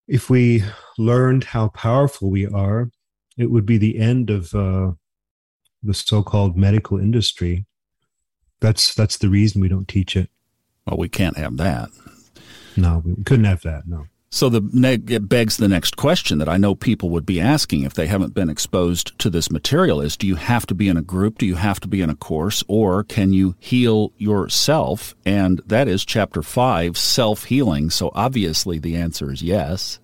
if 0.09 0.31
we 0.31 0.65
learned 0.97 1.45
how 1.45 1.69
powerful 1.69 2.31
we 2.31 2.47
are, 2.47 2.91
it 3.37 3.51
would 3.51 3.67
be 3.67 3.77
the 3.77 3.99
end 3.99 4.31
of 4.31 4.55
uh, 4.55 4.93
the 5.83 5.95
so-called 5.95 6.57
medical 6.57 6.99
industry. 6.99 7.67
That's 8.61 8.95
that's 8.95 9.19
the 9.19 9.29
reason 9.29 9.61
we 9.61 9.69
don't 9.69 9.87
teach 9.87 10.17
it. 10.17 10.31
Well, 10.87 10.97
we 10.97 11.09
can't 11.09 11.37
have 11.37 11.59
that. 11.59 11.91
No, 12.77 13.03
we 13.05 13.23
couldn't 13.23 13.45
have 13.45 13.63
that. 13.63 13.87
No. 13.87 14.07
So 14.31 14.51
the 14.51 14.61
it 15.09 15.29
begs 15.29 15.57
the 15.57 15.69
next 15.69 15.97
question 15.97 16.37
that 16.39 16.51
I 16.51 16.59
know 16.59 16.75
people 16.75 17.09
would 17.11 17.25
be 17.25 17.41
asking 17.41 17.83
if 17.83 17.95
they 17.95 18.07
haven't 18.07 18.35
been 18.35 18.51
exposed 18.51 19.19
to 19.21 19.31
this 19.31 19.51
material 19.51 20.03
is 20.03 20.19
do 20.19 20.27
you 20.27 20.35
have 20.35 20.67
to 20.67 20.75
be 20.75 20.89
in 20.89 20.99
a 20.99 21.03
group? 21.03 21.39
Do 21.39 21.47
you 21.47 21.55
have 21.55 21.81
to 21.81 21.89
be 21.89 22.03
in 22.03 22.11
a 22.11 22.15
course 22.15 22.63
or 22.69 23.05
can 23.05 23.33
you 23.33 23.55
heal 23.59 24.13
yourself? 24.19 25.15
And 25.25 25.63
that 25.67 25.89
is 25.89 26.05
chapter 26.05 26.43
5, 26.43 26.99
self-healing. 26.99 27.89
So 27.89 28.11
obviously 28.15 28.79
the 28.79 28.97
answer 28.97 29.33
is 29.33 29.41
yes. 29.41 29.99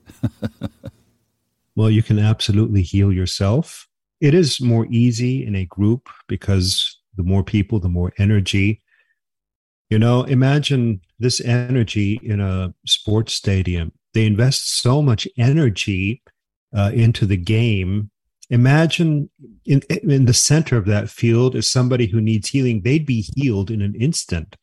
well, 1.76 1.90
you 1.90 2.02
can 2.02 2.18
absolutely 2.18 2.80
heal 2.80 3.12
yourself. 3.12 3.86
It 4.22 4.32
is 4.32 4.58
more 4.58 4.86
easy 4.86 5.46
in 5.46 5.54
a 5.54 5.66
group 5.66 6.08
because 6.28 6.98
the 7.16 7.24
more 7.24 7.44
people, 7.44 7.78
the 7.78 7.90
more 7.90 8.14
energy. 8.18 8.80
You 9.90 9.98
know, 9.98 10.22
imagine 10.22 11.02
this 11.18 11.42
energy 11.42 12.18
in 12.22 12.40
a 12.40 12.72
sports 12.86 13.34
stadium 13.34 13.92
they 14.14 14.26
invest 14.26 14.78
so 14.78 15.02
much 15.02 15.28
energy 15.36 16.22
uh, 16.74 16.90
into 16.94 17.26
the 17.26 17.36
game. 17.36 18.10
Imagine 18.50 19.30
in, 19.64 19.82
in 19.88 20.24
the 20.26 20.34
center 20.34 20.76
of 20.76 20.86
that 20.86 21.10
field 21.10 21.54
is 21.54 21.70
somebody 21.70 22.06
who 22.06 22.20
needs 22.20 22.48
healing. 22.48 22.82
They'd 22.82 23.06
be 23.06 23.28
healed 23.34 23.70
in 23.70 23.82
an 23.82 23.94
instant. 23.94 24.56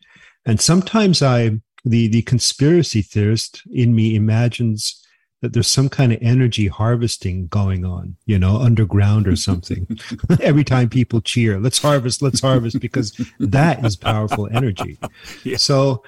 And 0.45 0.59
sometimes 0.59 1.21
I, 1.21 1.59
the, 1.83 2.07
the 2.07 2.21
conspiracy 2.23 3.01
theorist 3.01 3.61
in 3.71 3.95
me 3.95 4.15
imagines 4.15 4.97
that 5.41 5.53
there's 5.53 5.67
some 5.67 5.89
kind 5.89 6.13
of 6.13 6.19
energy 6.21 6.67
harvesting 6.67 7.47
going 7.47 7.83
on, 7.83 8.15
you 8.25 8.37
know, 8.37 8.57
underground 8.57 9.27
or 9.27 9.35
something. 9.35 9.87
Every 10.39 10.63
time 10.63 10.87
people 10.87 11.19
cheer, 11.19 11.59
let's 11.59 11.79
harvest, 11.79 12.21
let's 12.21 12.41
harvest, 12.41 12.79
because 12.79 13.19
that 13.39 13.83
is 13.83 13.95
powerful 13.95 14.47
energy. 14.51 14.99
Yeah. 15.43 15.57
So 15.57 16.03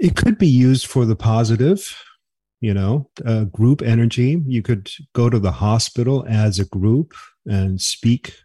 it 0.00 0.16
could 0.16 0.38
be 0.38 0.48
used 0.48 0.86
for 0.86 1.04
the 1.04 1.14
positive 1.14 1.96
you 2.62 2.72
know, 2.72 3.10
uh, 3.26 3.44
group 3.44 3.82
energy. 3.82 4.40
You 4.46 4.62
could 4.62 4.88
go 5.14 5.28
to 5.28 5.40
the 5.40 5.50
hospital 5.50 6.24
as 6.28 6.58
a 6.60 6.64
group 6.64 7.12
and 7.44 7.80
speak 7.80 8.36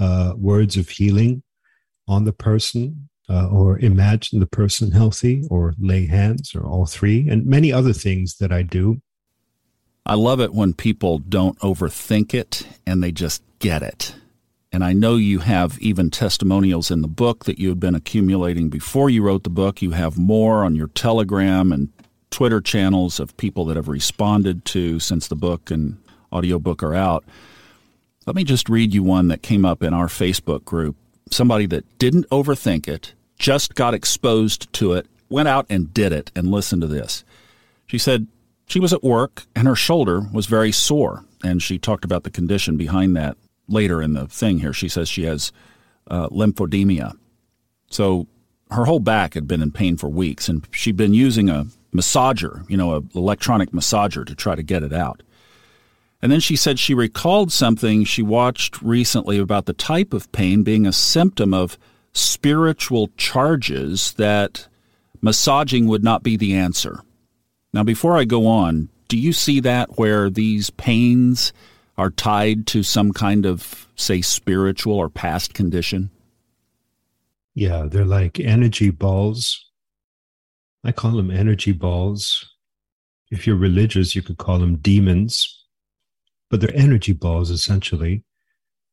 uh, 0.00 0.32
words 0.36 0.78
of 0.78 0.88
healing 0.88 1.42
on 2.08 2.24
the 2.24 2.32
person 2.32 3.10
uh, 3.28 3.48
or 3.48 3.78
imagine 3.78 4.40
the 4.40 4.46
person 4.46 4.90
healthy 4.90 5.44
or 5.50 5.74
lay 5.78 6.06
hands 6.06 6.54
or 6.54 6.66
all 6.66 6.86
three 6.86 7.28
and 7.28 7.46
many 7.46 7.70
other 7.70 7.92
things 7.92 8.38
that 8.38 8.50
I 8.50 8.62
do. 8.62 9.02
I 10.06 10.14
love 10.14 10.40
it 10.40 10.54
when 10.54 10.72
people 10.72 11.18
don't 11.18 11.58
overthink 11.58 12.32
it 12.32 12.66
and 12.86 13.02
they 13.02 13.12
just 13.12 13.42
get 13.58 13.82
it. 13.82 14.14
And 14.72 14.82
I 14.82 14.94
know 14.94 15.16
you 15.16 15.40
have 15.40 15.78
even 15.80 16.10
testimonials 16.10 16.90
in 16.90 17.02
the 17.02 17.08
book 17.08 17.44
that 17.44 17.58
you 17.58 17.68
had 17.68 17.80
been 17.80 17.94
accumulating 17.94 18.70
before 18.70 19.10
you 19.10 19.22
wrote 19.22 19.44
the 19.44 19.50
book. 19.50 19.82
You 19.82 19.90
have 19.90 20.16
more 20.16 20.64
on 20.64 20.74
your 20.76 20.88
Telegram 20.88 21.72
and 21.72 21.92
Twitter 22.30 22.60
channels 22.60 23.20
of 23.20 23.36
people 23.36 23.64
that 23.66 23.76
have 23.76 23.88
responded 23.88 24.64
to 24.66 24.98
since 25.00 25.28
the 25.28 25.36
book 25.36 25.70
and 25.70 25.98
audiobook 26.32 26.82
are 26.82 26.94
out. 26.94 27.24
Let 28.26 28.36
me 28.36 28.44
just 28.44 28.68
read 28.68 28.94
you 28.94 29.02
one 29.02 29.28
that 29.28 29.42
came 29.42 29.64
up 29.64 29.82
in 29.82 29.92
our 29.92 30.06
Facebook 30.06 30.64
group. 30.64 30.96
Somebody 31.30 31.66
that 31.66 31.98
didn't 31.98 32.28
overthink 32.30 32.86
it, 32.86 33.14
just 33.38 33.74
got 33.74 33.94
exposed 33.94 34.72
to 34.74 34.92
it, 34.92 35.06
went 35.28 35.48
out 35.48 35.66
and 35.70 35.92
did 35.92 36.12
it, 36.12 36.30
and 36.36 36.50
listen 36.50 36.80
to 36.80 36.86
this. 36.86 37.24
She 37.86 37.98
said 37.98 38.26
she 38.66 38.80
was 38.80 38.92
at 38.92 39.02
work 39.02 39.46
and 39.56 39.66
her 39.66 39.74
shoulder 39.74 40.22
was 40.32 40.46
very 40.46 40.70
sore, 40.70 41.24
and 41.42 41.62
she 41.62 41.78
talked 41.78 42.04
about 42.04 42.24
the 42.24 42.30
condition 42.30 42.76
behind 42.76 43.16
that 43.16 43.36
later 43.66 44.02
in 44.02 44.12
the 44.12 44.26
thing 44.26 44.58
here. 44.58 44.72
She 44.72 44.88
says 44.88 45.08
she 45.08 45.24
has 45.24 45.52
uh, 46.08 46.28
lymphedema. 46.28 47.16
So 47.90 48.26
her 48.70 48.84
whole 48.84 49.00
back 49.00 49.34
had 49.34 49.48
been 49.48 49.62
in 49.62 49.72
pain 49.72 49.96
for 49.96 50.08
weeks, 50.08 50.48
and 50.48 50.66
she'd 50.70 50.96
been 50.96 51.14
using 51.14 51.48
a 51.48 51.66
massager, 51.94 52.68
you 52.68 52.76
know, 52.76 52.96
an 52.96 53.10
electronic 53.14 53.70
massager 53.70 54.26
to 54.26 54.34
try 54.34 54.54
to 54.54 54.62
get 54.62 54.82
it 54.82 54.92
out. 54.92 55.22
And 56.22 56.30
then 56.30 56.40
she 56.40 56.56
said 56.56 56.78
she 56.78 56.94
recalled 56.94 57.50
something 57.50 58.04
she 58.04 58.22
watched 58.22 58.80
recently 58.82 59.38
about 59.38 59.66
the 59.66 59.72
type 59.72 60.12
of 60.12 60.30
pain 60.32 60.62
being 60.62 60.86
a 60.86 60.92
symptom 60.92 61.54
of 61.54 61.78
spiritual 62.12 63.08
charges 63.16 64.12
that 64.14 64.68
massaging 65.22 65.86
would 65.86 66.04
not 66.04 66.22
be 66.22 66.36
the 66.36 66.54
answer. 66.54 67.02
Now, 67.72 67.84
before 67.84 68.18
I 68.18 68.24
go 68.24 68.46
on, 68.46 68.88
do 69.08 69.16
you 69.16 69.32
see 69.32 69.60
that 69.60 69.98
where 69.98 70.28
these 70.28 70.70
pains 70.70 71.52
are 71.96 72.10
tied 72.10 72.66
to 72.68 72.82
some 72.82 73.12
kind 73.12 73.46
of, 73.46 73.88
say, 73.96 74.20
spiritual 74.20 74.94
or 74.94 75.08
past 75.08 75.54
condition? 75.54 76.10
Yeah, 77.54 77.86
they're 77.88 78.04
like 78.04 78.38
energy 78.40 78.90
balls 78.90 79.69
I 80.84 80.92
call 80.92 81.12
them 81.12 81.30
energy 81.30 81.72
balls. 81.72 82.56
If 83.30 83.46
you're 83.46 83.56
religious, 83.56 84.14
you 84.14 84.22
could 84.22 84.38
call 84.38 84.58
them 84.58 84.76
demons, 84.76 85.64
but 86.48 86.60
they're 86.60 86.74
energy 86.74 87.12
balls 87.12 87.50
essentially, 87.50 88.24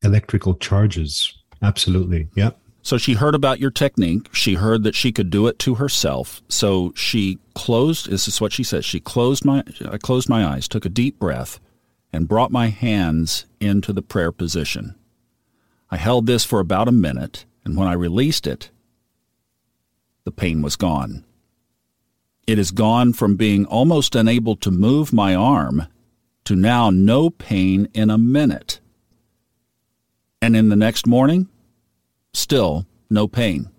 electrical 0.03 0.55
charges. 0.55 1.33
Absolutely. 1.61 2.27
Yeah. 2.35 2.51
So 2.83 2.97
she 2.97 3.13
heard 3.15 3.35
about 3.35 3.59
your 3.59 3.71
technique. 3.71 4.33
She 4.33 4.53
heard 4.53 4.83
that 4.83 4.95
she 4.95 5.11
could 5.11 5.29
do 5.29 5.47
it 5.47 5.59
to 5.59 5.75
herself. 5.75 6.41
So 6.47 6.93
she 6.95 7.37
closed, 7.53 8.09
this 8.09 8.27
is 8.27 8.39
what 8.39 8.53
she 8.53 8.63
said. 8.63 8.85
She 8.85 8.99
closed 8.99 9.43
my, 9.43 9.63
I 9.89 9.97
closed 9.97 10.29
my 10.29 10.45
eyes, 10.45 10.67
took 10.67 10.85
a 10.85 10.89
deep 10.89 11.19
breath, 11.19 11.59
and 12.13 12.29
brought 12.29 12.51
my 12.51 12.67
hands 12.67 13.45
into 13.59 13.91
the 13.91 14.01
prayer 14.01 14.31
position. 14.31 14.95
I 15.89 15.97
held 15.97 16.27
this 16.27 16.45
for 16.45 16.59
about 16.59 16.87
a 16.87 16.93
minute, 16.93 17.45
and 17.65 17.75
when 17.75 17.87
I 17.87 17.93
released 17.93 18.47
it, 18.47 18.69
the 20.23 20.31
pain 20.31 20.61
was 20.61 20.75
gone. 20.75 21.25
It 22.47 22.57
has 22.57 22.71
gone 22.71 23.11
from 23.11 23.35
being 23.35 23.65
almost 23.65 24.15
unable 24.15 24.55
to 24.55 24.71
move 24.71 25.11
my 25.11 25.35
arm 25.35 25.87
to 26.45 26.55
now 26.55 26.89
no 26.89 27.29
pain 27.29 27.89
in 27.93 28.09
a 28.09 28.17
minute. 28.17 28.79
And 30.41 30.55
in 30.55 30.69
the 30.69 30.77
next 30.77 31.05
morning, 31.05 31.49
still 32.33 32.85
no 33.09 33.27
pain. 33.27 33.69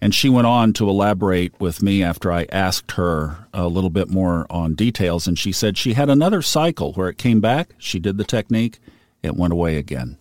And 0.00 0.14
she 0.14 0.30
went 0.30 0.46
on 0.46 0.72
to 0.74 0.88
elaborate 0.88 1.60
with 1.60 1.82
me 1.82 2.02
after 2.02 2.32
I 2.32 2.46
asked 2.50 2.92
her 2.92 3.46
a 3.52 3.68
little 3.68 3.90
bit 3.90 4.08
more 4.08 4.46
on 4.48 4.74
details. 4.74 5.26
And 5.28 5.38
she 5.38 5.52
said 5.52 5.76
she 5.76 5.92
had 5.92 6.08
another 6.08 6.40
cycle 6.40 6.94
where 6.94 7.10
it 7.10 7.18
came 7.18 7.40
back, 7.40 7.74
she 7.76 7.98
did 7.98 8.16
the 8.16 8.24
technique, 8.24 8.80
it 9.22 9.36
went 9.36 9.52
away 9.52 9.76
again. 9.76 10.16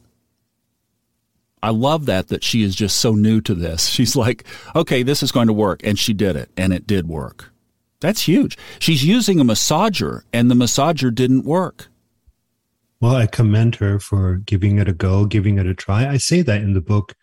I 1.64 1.70
love 1.70 2.06
that 2.08 2.28
that 2.28 2.44
she 2.44 2.64
is 2.64 2.76
just 2.76 2.98
so 2.98 3.14
new 3.14 3.40
to 3.42 3.54
this. 3.56 3.88
She's 3.88 4.16
like, 4.16 4.44
okay, 4.76 5.04
this 5.04 5.24
is 5.24 5.32
going 5.32 5.48
to 5.48 5.54
work. 5.54 5.82
And 5.84 5.98
she 5.98 6.14
did 6.14 6.36
it, 6.36 6.50
and 6.58 6.74
it 6.74 6.86
did 6.86 7.08
work. 7.08 7.51
That's 8.02 8.28
huge. 8.28 8.58
She's 8.80 9.06
using 9.06 9.40
a 9.40 9.46
massager, 9.46 10.24
and 10.34 10.52
the 10.52 10.56
massager 10.56 11.14
didn't 11.14 11.46
work. 11.46 11.88
Well, 13.00 13.16
I 13.16 13.28
commend 13.28 13.76
her 13.76 14.00
for 14.00 14.36
giving 14.36 14.78
it 14.78 14.88
a 14.88 14.94
go, 14.94 15.26
giving 15.26 15.58
it 15.58 15.66
a 15.66 15.74
try. 15.74 16.08
I 16.08 16.18
say 16.18 16.42
that 16.42 16.62
in 16.62 16.74
the 16.74 16.82
book. 16.82 17.16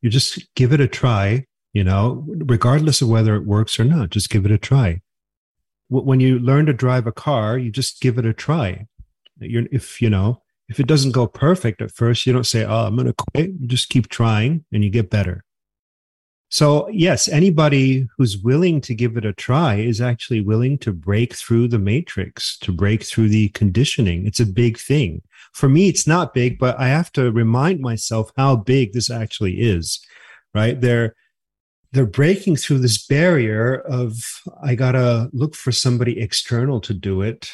You 0.00 0.10
just 0.10 0.52
give 0.54 0.72
it 0.72 0.80
a 0.80 0.88
try, 0.88 1.46
you 1.72 1.84
know, 1.84 2.24
regardless 2.26 3.00
of 3.00 3.08
whether 3.08 3.36
it 3.36 3.46
works 3.46 3.78
or 3.78 3.84
not, 3.84 4.10
just 4.10 4.30
give 4.30 4.44
it 4.44 4.50
a 4.50 4.58
try. 4.58 5.00
When 5.88 6.20
you 6.20 6.38
learn 6.38 6.66
to 6.66 6.72
drive 6.72 7.06
a 7.06 7.12
car, 7.12 7.56
you 7.56 7.70
just 7.70 8.00
give 8.00 8.18
it 8.18 8.26
a 8.26 8.32
try. 8.32 8.86
You're, 9.38 9.66
if, 9.70 10.02
you 10.02 10.10
know, 10.10 10.42
if 10.68 10.80
it 10.80 10.86
doesn't 10.86 11.12
go 11.12 11.26
perfect 11.26 11.82
at 11.82 11.92
first, 11.92 12.26
you 12.26 12.32
don't 12.32 12.46
say, 12.46 12.64
oh, 12.64 12.86
I'm 12.86 12.96
going 12.96 13.06
to 13.06 13.14
quit. 13.14 13.50
You 13.60 13.68
just 13.68 13.90
keep 13.90 14.08
trying 14.08 14.64
and 14.72 14.82
you 14.82 14.90
get 14.90 15.10
better. 15.10 15.44
So, 16.52 16.86
yes, 16.90 17.28
anybody 17.28 18.06
who's 18.18 18.36
willing 18.36 18.82
to 18.82 18.94
give 18.94 19.16
it 19.16 19.24
a 19.24 19.32
try 19.32 19.76
is 19.76 20.02
actually 20.02 20.42
willing 20.42 20.76
to 20.80 20.92
break 20.92 21.34
through 21.34 21.68
the 21.68 21.78
matrix, 21.78 22.58
to 22.58 22.72
break 22.72 23.04
through 23.04 23.30
the 23.30 23.48
conditioning. 23.48 24.26
It's 24.26 24.38
a 24.38 24.44
big 24.44 24.76
thing. 24.78 25.22
For 25.54 25.70
me, 25.70 25.88
it's 25.88 26.06
not 26.06 26.34
big, 26.34 26.58
but 26.58 26.78
I 26.78 26.88
have 26.88 27.10
to 27.12 27.32
remind 27.32 27.80
myself 27.80 28.32
how 28.36 28.56
big 28.56 28.92
this 28.92 29.10
actually 29.10 29.62
is, 29.62 29.98
right? 30.52 30.78
They're, 30.78 31.14
they're 31.92 32.04
breaking 32.04 32.56
through 32.56 32.80
this 32.80 33.02
barrier 33.06 33.80
of, 33.88 34.14
I 34.62 34.74
got 34.74 34.92
to 34.92 35.30
look 35.32 35.54
for 35.54 35.72
somebody 35.72 36.20
external 36.20 36.82
to 36.82 36.92
do 36.92 37.22
it 37.22 37.50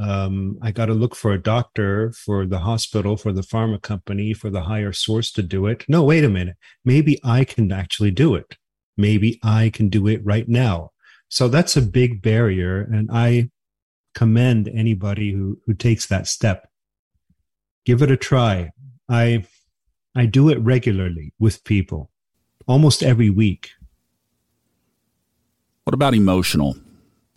um, 0.00 0.58
I 0.62 0.70
got 0.70 0.86
to 0.86 0.94
look 0.94 1.16
for 1.16 1.32
a 1.32 1.42
doctor, 1.42 2.12
for 2.12 2.46
the 2.46 2.60
hospital, 2.60 3.16
for 3.16 3.32
the 3.32 3.42
pharma 3.42 3.80
company, 3.82 4.32
for 4.32 4.48
the 4.48 4.62
higher 4.62 4.92
source 4.92 5.32
to 5.32 5.42
do 5.42 5.66
it. 5.66 5.84
No, 5.88 6.04
wait 6.04 6.24
a 6.24 6.28
minute. 6.28 6.56
Maybe 6.84 7.18
I 7.24 7.44
can 7.44 7.72
actually 7.72 8.12
do 8.12 8.34
it. 8.34 8.56
Maybe 8.96 9.40
I 9.42 9.70
can 9.70 9.88
do 9.88 10.06
it 10.06 10.24
right 10.24 10.48
now. 10.48 10.92
So 11.28 11.48
that's 11.48 11.76
a 11.76 11.82
big 11.82 12.22
barrier. 12.22 12.82
And 12.82 13.10
I 13.12 13.50
commend 14.14 14.68
anybody 14.68 15.32
who, 15.32 15.58
who 15.66 15.74
takes 15.74 16.06
that 16.06 16.26
step. 16.26 16.68
Give 17.84 18.02
it 18.02 18.10
a 18.10 18.16
try. 18.16 18.70
I, 19.08 19.44
I 20.14 20.26
do 20.26 20.48
it 20.48 20.58
regularly 20.60 21.32
with 21.38 21.64
people 21.64 22.10
almost 22.66 23.02
every 23.02 23.30
week. 23.30 23.70
What 25.84 25.94
about 25.94 26.14
emotional? 26.14 26.76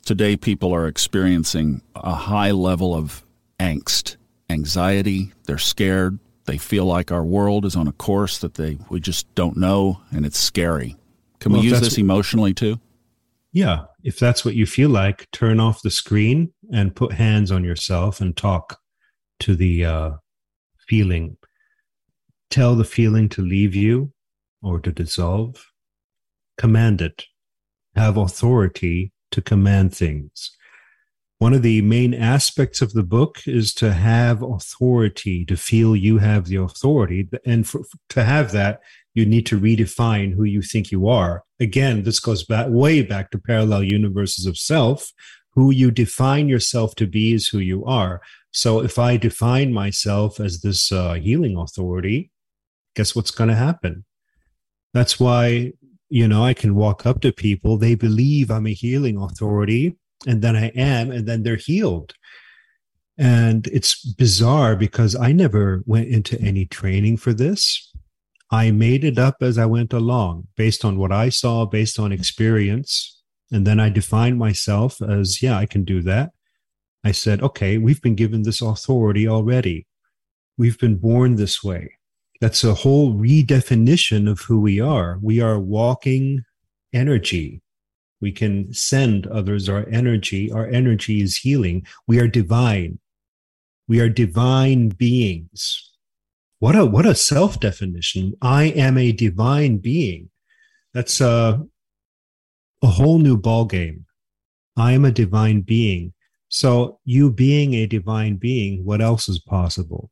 Today, 0.05 0.35
people 0.35 0.73
are 0.73 0.87
experiencing 0.87 1.81
a 1.95 2.15
high 2.15 2.51
level 2.51 2.95
of 2.95 3.23
angst, 3.59 4.17
anxiety. 4.49 5.31
They're 5.45 5.57
scared. 5.57 6.19
They 6.45 6.57
feel 6.57 6.85
like 6.85 7.11
our 7.11 7.23
world 7.23 7.65
is 7.65 7.75
on 7.75 7.87
a 7.87 7.91
course 7.93 8.39
that 8.39 8.55
they 8.55 8.79
we 8.89 8.99
just 8.99 9.33
don't 9.35 9.57
know, 9.57 10.01
and 10.11 10.25
it's 10.25 10.39
scary. 10.39 10.97
Can 11.39 11.51
well, 11.51 11.61
we 11.61 11.67
use 11.67 11.79
this 11.79 11.97
emotionally 11.97 12.53
too? 12.53 12.79
Yeah, 13.53 13.85
if 14.03 14.17
that's 14.17 14.43
what 14.43 14.55
you 14.55 14.65
feel 14.65 14.89
like, 14.89 15.27
turn 15.31 15.59
off 15.59 15.81
the 15.81 15.91
screen 15.91 16.53
and 16.73 16.95
put 16.95 17.13
hands 17.13 17.51
on 17.51 17.63
yourself 17.63 18.21
and 18.21 18.35
talk 18.35 18.79
to 19.41 19.55
the 19.55 19.85
uh, 19.85 20.11
feeling. 20.87 21.37
Tell 22.49 22.75
the 22.75 22.85
feeling 22.85 23.29
to 23.29 23.41
leave 23.41 23.75
you 23.75 24.13
or 24.61 24.79
to 24.79 24.91
dissolve. 24.91 25.65
Command 26.57 27.01
it. 27.01 27.25
Have 27.95 28.17
authority 28.17 29.11
to 29.32 29.41
command 29.41 29.96
things. 29.96 30.52
One 31.39 31.54
of 31.54 31.63
the 31.63 31.82
main 31.82 32.13
aspects 32.13 32.82
of 32.82 32.94
the 32.94 33.04
book 33.04 33.39
is 33.48 33.74
to 33.76 33.94
have 33.94 34.44
authority, 34.44 35.44
to 35.46 35.58
feel 35.58 35.96
you 35.96 36.20
have 36.20 36.46
the 36.46 36.58
authority. 36.58 37.28
And 37.46 37.67
for, 37.67 37.82
to 38.10 38.24
have 38.24 38.52
that, 38.52 38.82
you 39.15 39.26
need 39.26 39.48
to 39.48 39.60
redefine 39.60 40.36
who 40.36 40.44
you 40.44 40.62
think 40.62 40.91
you 40.91 41.08
are. 41.10 41.44
Again, 41.60 42.04
this 42.04 42.20
goes 42.20 42.44
back 42.44 42.67
way 42.70 43.02
back 43.02 43.32
to 43.32 43.39
parallel 43.39 43.84
universes 43.84 44.46
of 44.46 44.58
self. 44.58 45.12
Who 45.54 45.72
you 45.72 45.89
define 45.89 46.48
yourself 46.48 46.94
to 46.96 47.08
be 47.08 47.34
is 47.34 47.48
who 47.48 47.58
you 47.58 47.84
are. 47.86 48.22
So 48.52 48.82
if 48.82 49.00
I 49.00 49.17
define 49.17 49.74
myself 49.74 50.39
as 50.39 50.62
this 50.62 50.91
uh, 50.91 51.13
healing 51.13 51.58
authority, 51.58 52.32
guess 52.96 53.15
what's 53.15 53.32
going 53.32 53.50
to 53.50 53.56
happen? 53.56 54.06
That's 54.94 55.20
why 55.20 55.74
you 56.12 56.28
know, 56.28 56.43
I 56.43 56.54
can 56.54 56.76
walk 56.76 57.06
up 57.06 57.21
to 57.21 57.32
people, 57.32 57.78
they 57.78 57.95
believe 57.95 58.52
I'm 58.52 58.67
a 58.67 58.74
healing 58.74 59.17
authority, 59.17 59.95
and 60.28 60.41
then 60.41 60.58
I 60.58 60.67
am, 60.76 61.10
and 61.10 61.26
then 61.26 61.43
they're 61.43 61.56
healed. 61.56 62.13
And 63.17 63.65
it's 63.67 64.04
bizarre 64.04 64.76
because 64.76 65.15
I 65.15 65.32
never 65.32 65.84
went 65.86 66.10
into 66.10 66.39
any 66.41 66.65
training 66.65 67.15
for 67.15 67.32
this. 67.32 67.93
I 68.52 68.71
made 68.71 69.06
it 69.06 69.17
up 69.17 69.38
as 69.39 69.58
I 69.58 69.65
went 69.65 69.93
along 69.93 70.50
based 70.58 70.84
on 70.84 70.97
what 70.97 71.13
I 71.13 71.30
saw, 71.30 71.65
based 71.65 71.97
on 71.97 72.12
experience. 72.12 73.24
And 73.50 73.65
then 73.65 73.80
I 73.80 73.88
defined 73.88 74.38
myself 74.38 75.02
as, 75.02 75.41
yeah, 75.41 75.58
I 75.58 75.65
can 75.65 75.86
do 75.86 76.02
that. 76.02 76.32
I 77.06 77.13
said, 77.13 77.41
okay, 77.41 77.78
we've 77.78 78.02
been 78.02 78.15
given 78.15 78.43
this 78.43 78.62
authority 78.62 79.30
already. 79.30 79.88
We've 80.58 80.78
been 80.78 80.97
born 80.97 81.38
this 81.38 81.63
way 81.63 81.93
that's 82.41 82.63
a 82.63 82.73
whole 82.73 83.13
redefinition 83.13 84.30
of 84.30 84.41
who 84.41 84.60
we 84.60 84.82
are. 84.82 85.19
We 85.21 85.39
are 85.39 85.60
walking 85.60 86.43
energy. 86.91 87.62
We 88.19 88.32
can 88.32 88.73
send 88.73 89.27
others 89.27 89.69
our 89.69 89.88
energy. 89.89 90.51
Our 90.51 90.67
energy 90.67 91.21
is 91.21 91.38
healing. 91.38 91.86
We 92.08 92.19
are 92.19 92.27
divine. 92.27 92.99
We 93.88 93.99
are 93.99 94.10
divine 94.10 94.89
beings. 94.89 95.91
What 96.58 96.75
a 96.75 96.86
what 96.86 97.06
a 97.06 97.13
self 97.13 97.60
definition. 97.60 98.34
I 98.41 98.65
am 98.65 98.97
a 98.97 99.12
divine 99.12 99.77
being. 99.77 100.32
That's 100.95 101.21
a 101.21 101.62
a 102.82 102.88
whole 102.88 103.19
new 103.19 103.38
ball 103.38 103.65
game. 103.65 104.06
I 104.75 104.93
am 104.93 105.06
a 105.06 105.12
divine 105.12 105.62
being. 105.62 106.13
So 106.49 106.99
you 107.06 107.32
being 107.32 107.75
a 107.75 107.86
divine 107.86 108.38
being, 108.38 108.84
what 108.84 108.99
else 108.99 109.30
is 109.30 109.39
possible? 109.39 110.10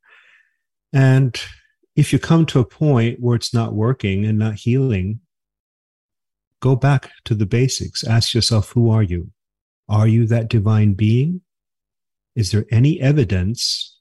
And 0.93 1.39
if 1.99 2.13
you 2.13 2.17
come 2.17 2.45
to 2.45 2.59
a 2.59 2.65
point 2.65 3.19
where 3.19 3.35
it's 3.35 3.53
not 3.53 3.73
working 3.73 4.23
and 4.23 4.39
not 4.39 4.55
healing, 4.55 5.19
go 6.61 6.73
back 6.73 7.11
to 7.25 7.35
the 7.35 7.45
basics. 7.45 8.05
Ask 8.05 8.33
yourself, 8.33 8.71
who 8.71 8.89
are 8.89 9.03
you? 9.03 9.31
Are 9.89 10.07
you 10.07 10.25
that 10.27 10.47
divine 10.47 10.93
being? 10.93 11.41
Is 12.37 12.51
there 12.51 12.65
any 12.71 13.01
evidence 13.01 13.97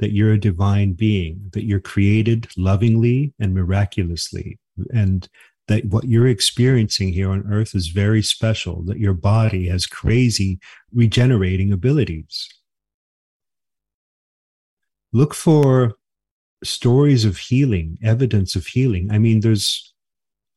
that 0.00 0.10
you're 0.10 0.32
a 0.32 0.40
divine 0.40 0.94
being, 0.94 1.48
that 1.52 1.64
you're 1.64 1.78
created 1.78 2.48
lovingly 2.56 3.32
and 3.38 3.54
miraculously, 3.54 4.58
and 4.92 5.28
that 5.68 5.84
what 5.84 6.08
you're 6.08 6.26
experiencing 6.26 7.12
here 7.12 7.30
on 7.30 7.46
earth 7.48 7.76
is 7.76 7.86
very 7.86 8.22
special, 8.22 8.82
that 8.86 8.98
your 8.98 9.14
body 9.14 9.68
has 9.68 9.86
crazy 9.86 10.58
regenerating 10.92 11.72
abilities? 11.72 12.48
Look 15.12 15.34
for 15.34 15.94
stories 16.62 17.24
of 17.24 17.36
healing, 17.38 17.98
evidence 18.02 18.56
of 18.56 18.66
healing. 18.66 19.10
I 19.10 19.18
mean, 19.18 19.40
there's 19.40 19.92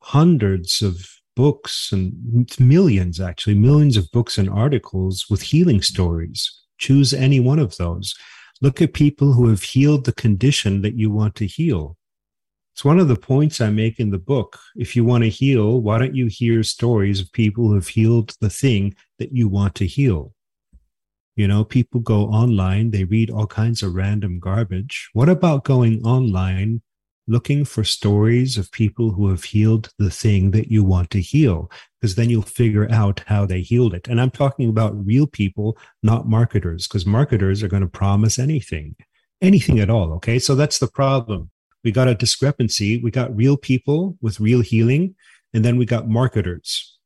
hundreds 0.02 0.82
of 0.82 1.06
books 1.34 1.90
and 1.92 2.48
millions, 2.58 3.20
actually, 3.20 3.54
millions 3.54 3.96
of 3.96 4.10
books 4.10 4.38
and 4.38 4.48
articles 4.48 5.26
with 5.28 5.42
healing 5.42 5.82
stories. 5.82 6.50
Choose 6.78 7.12
any 7.12 7.40
one 7.40 7.58
of 7.58 7.76
those. 7.76 8.14
Look 8.62 8.80
at 8.80 8.94
people 8.94 9.32
who 9.32 9.48
have 9.48 9.62
healed 9.62 10.04
the 10.04 10.14
condition 10.14 10.82
that 10.82 10.94
you 10.94 11.10
want 11.10 11.34
to 11.36 11.46
heal. 11.46 11.96
It's 12.74 12.84
one 12.84 12.98
of 12.98 13.08
the 13.08 13.16
points 13.16 13.60
I 13.60 13.70
make 13.70 13.98
in 13.98 14.10
the 14.10 14.18
book. 14.18 14.58
If 14.76 14.96
you 14.96 15.04
want 15.04 15.24
to 15.24 15.30
heal, 15.30 15.80
why 15.80 15.98
don't 15.98 16.14
you 16.14 16.26
hear 16.26 16.62
stories 16.62 17.20
of 17.20 17.32
people 17.32 17.68
who 17.68 17.74
have 17.74 17.88
healed 17.88 18.34
the 18.40 18.50
thing 18.50 18.94
that 19.18 19.32
you 19.32 19.48
want 19.48 19.74
to 19.76 19.86
heal? 19.86 20.32
You 21.36 21.46
know, 21.46 21.64
people 21.64 22.00
go 22.00 22.22
online, 22.28 22.90
they 22.90 23.04
read 23.04 23.30
all 23.30 23.46
kinds 23.46 23.82
of 23.82 23.94
random 23.94 24.40
garbage. 24.40 25.10
What 25.12 25.28
about 25.28 25.64
going 25.64 26.02
online 26.02 26.80
looking 27.28 27.64
for 27.64 27.84
stories 27.84 28.56
of 28.56 28.72
people 28.72 29.10
who 29.10 29.28
have 29.28 29.44
healed 29.44 29.90
the 29.98 30.10
thing 30.10 30.52
that 30.52 30.70
you 30.70 30.82
want 30.82 31.10
to 31.10 31.20
heal? 31.20 31.70
Because 32.00 32.14
then 32.14 32.30
you'll 32.30 32.40
figure 32.40 32.90
out 32.90 33.22
how 33.26 33.44
they 33.44 33.60
healed 33.60 33.92
it. 33.92 34.08
And 34.08 34.18
I'm 34.18 34.30
talking 34.30 34.70
about 34.70 35.06
real 35.06 35.26
people, 35.26 35.76
not 36.02 36.26
marketers, 36.26 36.88
because 36.88 37.04
marketers 37.04 37.62
are 37.62 37.68
going 37.68 37.82
to 37.82 37.88
promise 37.88 38.38
anything, 38.38 38.96
anything 39.42 39.78
at 39.78 39.90
all. 39.90 40.14
Okay. 40.14 40.38
So 40.38 40.54
that's 40.54 40.78
the 40.78 40.88
problem. 40.88 41.50
We 41.84 41.92
got 41.92 42.08
a 42.08 42.14
discrepancy. 42.14 43.02
We 43.02 43.10
got 43.10 43.36
real 43.36 43.58
people 43.58 44.16
with 44.22 44.40
real 44.40 44.62
healing, 44.62 45.14
and 45.52 45.64
then 45.64 45.76
we 45.76 45.84
got 45.84 46.08
marketers. 46.08 46.96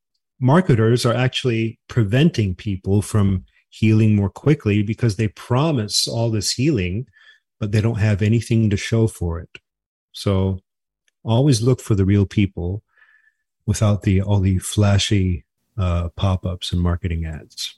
Marketers 0.40 1.04
are 1.04 1.12
actually 1.12 1.80
preventing 1.88 2.54
people 2.54 3.02
from 3.02 3.44
healing 3.70 4.14
more 4.14 4.28
quickly 4.28 4.82
because 4.82 5.16
they 5.16 5.28
promise 5.28 6.06
all 6.06 6.30
this 6.30 6.52
healing, 6.52 7.06
but 7.58 7.72
they 7.72 7.80
don't 7.80 7.98
have 7.98 8.20
anything 8.20 8.68
to 8.68 8.76
show 8.76 9.06
for 9.06 9.40
it. 9.40 9.58
So 10.12 10.58
always 11.24 11.62
look 11.62 11.80
for 11.80 11.94
the 11.94 12.04
real 12.04 12.26
people 12.26 12.82
without 13.66 14.02
the 14.02 14.20
all 14.20 14.40
the 14.40 14.58
flashy 14.58 15.44
uh, 15.78 16.08
pop-ups 16.10 16.72
and 16.72 16.82
marketing 16.82 17.24
ads. 17.24 17.76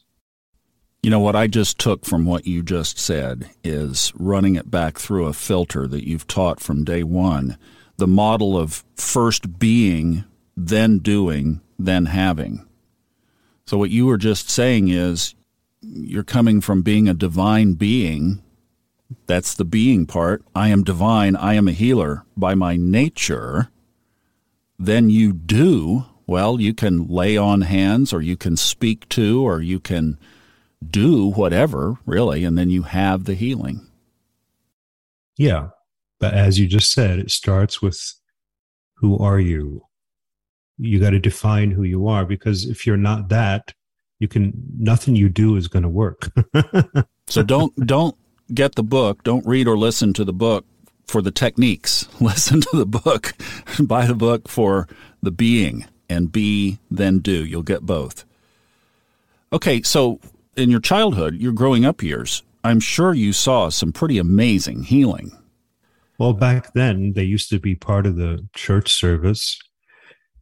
You 1.03 1.11
know 1.11 1.21
what 1.21 1.37
I 1.37 1.49
just 1.49 1.79
took 1.79 2.05
from 2.05 2.25
what 2.25 2.47
you 2.47 2.63
just 2.63 2.99
said 2.99 3.51
is 3.65 4.13
running 4.15 4.55
it 4.55 4.71
back 4.71 4.99
through 4.99 5.27
a 5.27 5.33
filter 5.33 5.87
that 5.89 6.07
you've 6.07 6.29
taught 6.29 6.61
from 6.61 6.85
day 6.85 7.03
one, 7.03 7.59
the 7.97 8.07
model 8.07 8.57
of 8.57 8.85
first 8.95 9.59
being, 9.59 10.25
then 10.57 10.99
doing, 10.99 11.61
then 11.79 12.07
having. 12.07 12.67
So, 13.67 13.77
what 13.79 13.91
you 13.91 14.07
were 14.07 14.17
just 14.17 14.49
saying 14.49 14.89
is 14.89 15.35
you're 15.83 16.25
coming 16.25 16.61
from 16.61 16.83
being 16.83 17.09
a 17.09 17.15
divine 17.15 17.75
being. 17.75 18.43
That's 19.27 19.55
the 19.55 19.65
being 19.65 20.07
part. 20.07 20.43
I 20.55 20.69
am 20.69 20.85
divine. 20.85 21.37
I 21.37 21.55
am 21.55 21.69
a 21.69 21.73
healer 21.73 22.25
by 22.37 22.55
my 22.55 22.77
nature. 22.77 23.69
Then 24.79 25.11
you 25.11 25.33
do. 25.33 26.07
Well, 26.27 26.61
you 26.61 26.73
can 26.73 27.09
lay 27.09 27.37
on 27.37 27.63
hands, 27.63 28.13
or 28.13 28.23
you 28.23 28.37
can 28.37 28.57
speak 28.57 29.09
to, 29.11 29.45
or 29.45 29.61
you 29.61 29.81
can 29.81 30.19
do 30.89 31.31
whatever, 31.31 31.99
really, 32.07 32.45
and 32.45 32.57
then 32.57 32.71
you 32.71 32.83
have 32.83 33.25
the 33.25 33.35
healing. 33.35 33.87
Yeah. 35.37 35.69
But 36.21 36.35
as 36.35 36.59
you 36.59 36.69
just 36.69 36.93
said, 36.93 37.19
it 37.19 37.31
starts 37.31 37.83
with 37.83 38.01
who 38.95 39.19
are 39.19 39.41
you? 39.41 39.83
you 40.79 40.99
got 40.99 41.11
to 41.11 41.19
define 41.19 41.71
who 41.71 41.83
you 41.83 42.09
are 42.09 42.25
because 42.25 42.65
if 42.65 42.87
you're 42.87 42.97
not 42.97 43.29
that 43.29 43.73
you 44.23 44.29
can 44.29 44.53
nothing 44.79 45.17
you 45.17 45.29
do 45.29 45.57
is 45.57 45.67
going 45.69 45.83
to 45.83 45.89
work. 45.89 46.31
So 47.29 47.43
don't 47.43 47.75
don't 47.87 48.15
get 48.53 48.75
the 48.75 48.83
book 48.83 49.23
don't 49.23 49.47
read 49.47 49.67
or 49.67 49.79
listen 49.79 50.13
to 50.15 50.25
the 50.25 50.35
book 50.35 50.67
for 51.07 51.23
the 51.23 51.31
techniques. 51.31 52.07
Listen 52.21 52.61
to 52.61 52.77
the 52.77 52.85
book 52.85 53.33
buy 53.81 54.05
the 54.05 54.15
book 54.15 54.49
for 54.49 54.87
the 55.23 55.31
being 55.31 55.87
and 56.11 56.31
be 56.31 56.79
then 56.91 57.21
do. 57.21 57.43
You'll 57.45 57.63
get 57.63 57.87
both. 57.87 58.27
Okay 59.51 59.81
so 59.81 60.21
in 60.57 60.69
your 60.69 60.81
childhood 60.81 61.37
your 61.37 61.53
growing 61.53 61.87
up 61.87 62.03
years 62.03 62.43
i'm 62.65 62.81
sure 62.81 63.15
you 63.15 63.33
saw 63.33 63.71
some 63.71 63.93
pretty 63.93 64.19
amazing 64.19 64.83
healing. 64.83 65.33
Well 66.19 66.35
back 66.35 66.75
then 66.75 67.15
they 67.15 67.25
used 67.25 67.49
to 67.49 67.59
be 67.59 67.75
part 67.75 68.05
of 68.05 68.17
the 68.17 68.47
church 68.55 68.93
service. 68.93 69.59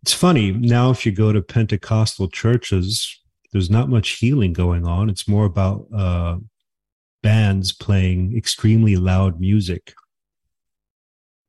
It's 0.02 0.14
funny 0.14 0.50
now 0.50 0.90
if 0.90 1.06
you 1.06 1.12
go 1.12 1.30
to 1.32 1.42
Pentecostal 1.42 2.28
churches, 2.30 3.19
there's 3.52 3.70
not 3.70 3.88
much 3.88 4.10
healing 4.10 4.52
going 4.52 4.86
on. 4.86 5.10
It's 5.10 5.28
more 5.28 5.44
about 5.44 5.86
uh, 5.94 6.36
bands 7.22 7.72
playing 7.72 8.36
extremely 8.36 8.96
loud 8.96 9.40
music. 9.40 9.94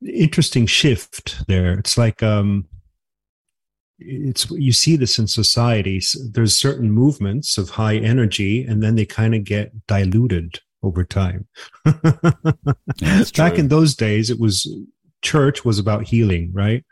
Interesting 0.06 0.66
shift 0.66 1.46
there. 1.48 1.78
It's 1.78 1.98
like 1.98 2.24
um, 2.24 2.68
it's 4.00 4.50
you 4.50 4.74
see 4.74 4.96
this 4.96 5.20
in 5.20 5.28
society. 5.28 6.02
There's 6.32 6.56
certain 6.56 6.92
movements 6.92 7.58
of 7.58 7.70
high 7.70 7.98
energy, 7.98 8.64
and 8.64 8.82
then 8.82 8.96
they 8.96 9.06
kind 9.06 9.36
of 9.36 9.44
get 9.44 9.86
diluted 9.86 10.60
over 10.82 11.04
time. 11.04 11.48
Back 11.86 13.60
in 13.60 13.68
those 13.68 13.96
days, 13.96 14.32
it 14.32 14.40
was 14.40 14.68
church 15.22 15.64
was 15.64 15.78
about 15.78 16.08
healing, 16.08 16.50
right? 16.52 16.84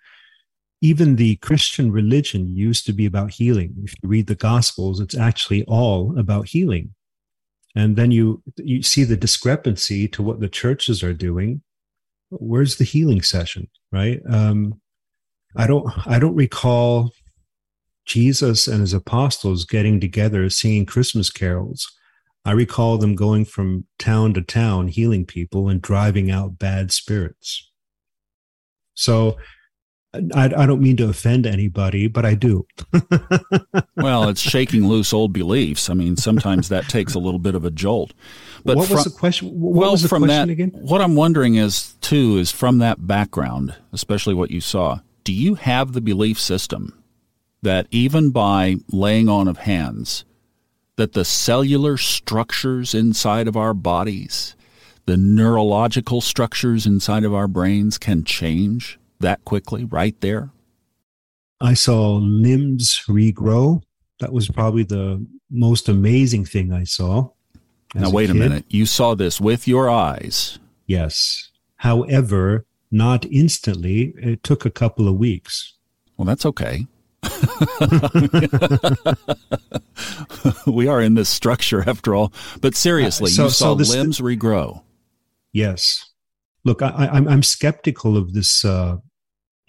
Even 0.82 1.15
the 1.15 1.36
Christian 1.38 1.92
religion 1.92 2.48
used 2.48 2.86
to 2.86 2.94
be 2.94 3.06
about 3.06 3.32
healing. 3.32 3.76
If 3.84 3.94
you 4.02 4.10
read 4.10 4.28
the 4.28 4.36
Gospels, 4.36 5.00
it's 5.00 5.18
actually 5.18 5.63
all 5.65 6.18
about 6.18 6.48
healing. 6.48 6.94
And 7.76 7.96
then 7.96 8.12
you 8.12 8.42
you 8.58 8.82
see 8.82 9.04
the 9.04 9.18
discrepancy 9.18 10.08
to 10.10 10.24
what 10.24 10.39
the 10.39 10.50
churches 10.50 11.04
are 11.04 11.13
doing. 11.13 11.62
Where's 12.30 12.78
the 12.78 12.84
healing 12.84 13.22
session, 13.22 13.68
right? 13.92 14.22
Um, 14.30 14.82
I 15.56 15.68
don't 15.68 15.86
I 16.08 16.20
don't 16.20 16.36
recall 16.36 17.12
Jesus 18.06 18.68
and 18.68 18.82
his 18.82 18.94
apostles 18.94 19.65
getting 19.65 20.00
together 20.00 20.50
singing 20.50 20.86
Christmas 20.86 21.30
carols. 21.30 21.88
I 22.46 22.52
recall 22.52 22.98
them 22.98 23.15
going 23.15 23.46
from 23.46 23.86
town 24.00 24.34
to 24.34 24.42
town 24.42 24.88
healing 24.88 25.26
people 25.26 25.70
and 25.70 25.82
driving 25.82 26.32
out 26.32 26.58
bad 26.58 26.92
spirits. 26.92 27.70
So 28.96 29.38
I, 30.13 30.45
I 30.45 30.65
don't 30.65 30.82
mean 30.82 30.98
to 30.98 31.10
offend 31.10 31.45
anybody, 31.45 32.08
but 32.08 32.26
I 32.26 32.34
do. 32.34 32.65
well, 33.95 34.28
it's 34.28 34.41
shaking 34.41 34.88
loose 34.88 35.13
old 35.13 35.34
beliefs. 35.34 35.89
I 35.89 35.93
mean, 35.93 36.17
sometimes 36.17 36.69
that 36.69 36.89
takes 36.89 37.13
a 37.13 37.19
little 37.19 37.39
bit 37.39 37.54
of 37.54 37.63
a 37.63 37.69
jolt. 37.69 38.13
But 38.65 38.78
what 38.78 38.88
from, 38.88 38.95
was 38.95 39.04
the 39.06 39.12
question? 39.12 39.50
What 39.50 39.76
well, 39.76 39.91
was 39.91 40.02
the 40.02 40.10
from 40.10 40.24
question 40.24 40.48
that, 40.48 40.52
again? 40.52 40.72
What 40.74 41.02
I'm 41.02 41.15
wondering 41.15 41.56
is 41.56 41.93
too 42.02 42.38
is 42.38 42.52
from 42.52 42.80
that 42.80 43.06
background, 43.06 43.76
especially 43.93 44.34
what 44.34 44.50
you 44.50 44.62
saw. 44.62 45.00
Do 45.24 45.34
you 45.34 45.56
have 45.56 45.93
the 45.93 46.02
belief 46.02 46.39
system 46.39 47.02
that 47.62 47.88
even 47.91 48.32
by 48.32 48.78
laying 48.91 49.30
on 49.30 49.48
of 49.48 49.60
hands, 49.60 50.26
that 50.95 51.13
the 51.13 51.26
cellular 51.26 51.98
structures 51.98 52.95
inside 52.95 53.48
of 53.48 53.56
our 53.56 53.76
bodies, 53.76 54.56
the 55.06 55.17
neurological 55.17 56.19
structures 56.19 56.88
inside 56.88 57.24
of 57.24 57.34
our 57.34 57.48
brains 57.48 58.00
can 58.00 58.24
change? 58.24 58.99
That 59.20 59.44
quickly 59.46 59.86
right 59.86 60.20
there? 60.22 60.52
I 61.62 61.74
saw 61.74 62.16
limbs 62.16 63.04
regrow. 63.08 63.82
That 64.20 64.34
was 64.34 64.48
probably 64.50 64.84
the 64.84 65.26
most 65.50 65.90
amazing 65.90 66.46
thing 66.46 66.72
I 66.72 66.84
saw. 66.84 67.30
Now, 67.96 68.12
wait 68.12 68.30
a, 68.30 68.34
a 68.34 68.36
minute. 68.36 68.66
You 68.70 68.86
saw 68.86 69.16
this 69.16 69.42
with 69.42 69.68
your 69.68 69.90
eyes. 69.90 70.60
Yes. 70.86 71.52
However, 71.78 72.66
not 72.92 73.26
instantly. 73.26 74.14
It 74.18 74.44
took 74.44 74.66
a 74.66 74.72
couple 74.72 75.08
of 75.08 75.16
weeks. 75.16 75.74
Well, 76.18 76.26
that's 76.26 76.46
okay. 76.46 76.86
we 80.66 80.88
are 80.88 81.02
in 81.02 81.16
this 81.16 81.30
structure 81.30 81.88
after 81.88 82.16
all. 82.16 82.34
But 82.62 82.76
seriously, 82.76 83.28
uh, 83.28 83.34
so, 83.34 83.44
you 83.46 83.50
saw 83.50 83.66
so 83.72 83.76
this, 83.76 83.90
limbs 83.90 84.20
regrow. 84.20 84.84
Yes. 85.54 86.12
Look, 86.64 86.82
I, 86.82 86.88
am 86.88 87.10
I'm, 87.12 87.28
I'm 87.28 87.44
skeptical 87.44 88.18
of 88.18 88.34
this 88.34 88.66
uh, 88.66 88.98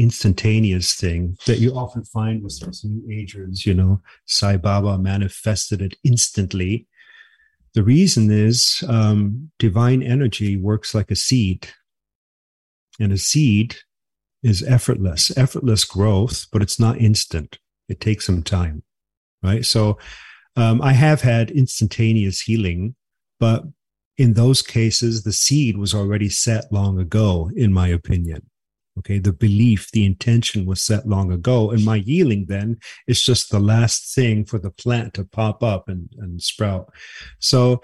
instantaneous 0.03 0.95
thing 0.95 1.37
that 1.47 1.59
you 1.59 1.73
often 1.73 2.05
find 2.05 2.43
with 2.43 2.59
those 2.61 2.85
new 2.85 3.03
agers, 3.11 3.67
you 3.67 3.75
know, 3.75 4.01
Sai 4.27 4.57
Baba 4.57 4.99
manifested 4.99 5.83
it 5.83 5.97
instantly. 6.05 6.87
The 7.75 7.83
reason 7.83 8.31
is 8.31 8.83
um, 8.89 9.51
divine 9.59 10.03
energy 10.03 10.57
works 10.57 10.95
like 10.95 11.11
a 11.11 11.17
seed, 11.17 11.69
and 12.99 13.13
a 13.13 13.19
seed 13.19 13.77
is 14.43 14.63
effortless, 14.63 15.37
effortless 15.37 15.85
growth, 15.85 16.47
but 16.53 16.63
it's 16.63 16.81
not 16.81 16.99
instant. 16.99 17.59
It 17.89 18.01
takes 18.01 18.27
some 18.27 18.43
time, 18.43 18.83
right? 19.43 19.65
So 19.65 19.99
um, 20.57 20.83
I 20.83 20.93
have 20.93 21.21
had 21.21 21.51
instantaneous 21.51 22.41
healing, 22.41 22.95
but 23.39 23.65
in 24.19 24.35
those 24.35 24.63
cases, 24.63 25.23
the 25.23 25.33
seed 25.33 25.79
was 25.79 25.95
already 25.95 26.29
set 26.29 26.73
long 26.73 26.99
ago, 26.99 27.51
in 27.57 27.73
my 27.73 27.89
opinion. 27.89 28.50
Okay, 29.01 29.19
the 29.19 29.33
belief, 29.33 29.91
the 29.93 30.05
intention 30.05 30.67
was 30.67 30.83
set 30.83 31.09
long 31.09 31.33
ago. 31.33 31.71
And 31.71 31.83
my 31.87 31.99
healing 31.99 32.45
then 32.49 32.79
is 33.07 33.23
just 33.23 33.51
the 33.51 33.59
last 33.59 34.15
thing 34.15 34.45
for 34.45 34.59
the 34.59 34.71
plant 34.71 35.15
to 35.15 35.25
pop 35.25 35.63
up 35.63 35.89
and, 35.89 36.11
and 36.19 36.43
sprout. 36.43 36.93
So 37.39 37.81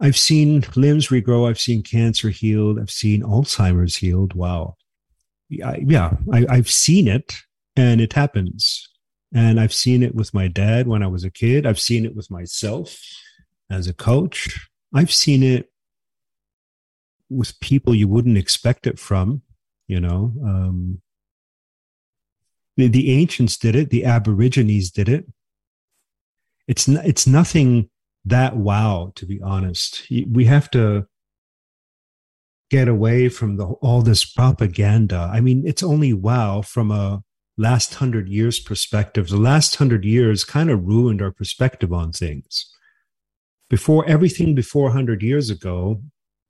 I've 0.00 0.18
seen 0.18 0.66
limbs 0.76 1.08
regrow, 1.08 1.48
I've 1.48 1.58
seen 1.58 1.82
cancer 1.82 2.28
healed, 2.28 2.78
I've 2.78 2.90
seen 2.90 3.22
Alzheimer's 3.22 3.96
healed. 3.96 4.34
Wow. 4.34 4.76
Yeah, 5.48 6.12
I, 6.30 6.44
I've 6.50 6.70
seen 6.70 7.08
it 7.08 7.36
and 7.74 8.02
it 8.02 8.12
happens. 8.12 8.86
And 9.34 9.58
I've 9.58 9.72
seen 9.72 10.02
it 10.02 10.14
with 10.14 10.34
my 10.34 10.46
dad 10.46 10.86
when 10.86 11.02
I 11.02 11.06
was 11.06 11.24
a 11.24 11.30
kid. 11.30 11.64
I've 11.64 11.80
seen 11.80 12.04
it 12.04 12.14
with 12.14 12.30
myself 12.30 12.98
as 13.70 13.88
a 13.88 13.94
coach. 13.94 14.68
I've 14.94 15.12
seen 15.12 15.42
it 15.42 15.70
with 17.30 17.58
people 17.60 17.94
you 17.94 18.08
wouldn't 18.08 18.36
expect 18.36 18.86
it 18.86 18.98
from 18.98 19.40
you 19.86 20.00
know 20.00 20.32
um, 20.44 21.00
the, 22.76 22.88
the 22.88 23.12
ancients 23.12 23.56
did 23.56 23.76
it 23.76 23.90
the 23.90 24.04
aborigines 24.04 24.90
did 24.90 25.08
it. 25.08 25.26
It's 26.66 26.88
n- 26.88 27.02
it's 27.04 27.26
nothing 27.26 27.90
that 28.24 28.56
wow 28.56 29.12
to 29.16 29.26
be 29.26 29.40
honest. 29.42 30.06
We 30.10 30.46
have 30.46 30.70
to 30.70 31.06
get 32.70 32.88
away 32.88 33.28
from 33.28 33.56
the, 33.56 33.66
all 33.66 34.02
this 34.02 34.24
propaganda. 34.24 35.30
I 35.32 35.40
mean 35.40 35.66
it's 35.66 35.82
only 35.82 36.12
wow 36.12 36.62
from 36.62 36.90
a 36.90 37.22
last 37.56 37.94
hundred 37.94 38.28
years 38.28 38.58
perspective. 38.58 39.28
The 39.28 39.36
last 39.36 39.76
hundred 39.76 40.04
years 40.04 40.44
kind 40.44 40.70
of 40.70 40.84
ruined 40.84 41.22
our 41.22 41.30
perspective 41.30 41.92
on 41.92 42.12
things. 42.12 42.70
Before 43.70 44.04
everything 44.06 44.54
before 44.54 44.84
100 44.84 45.22
years 45.22 45.50
ago 45.50 46.02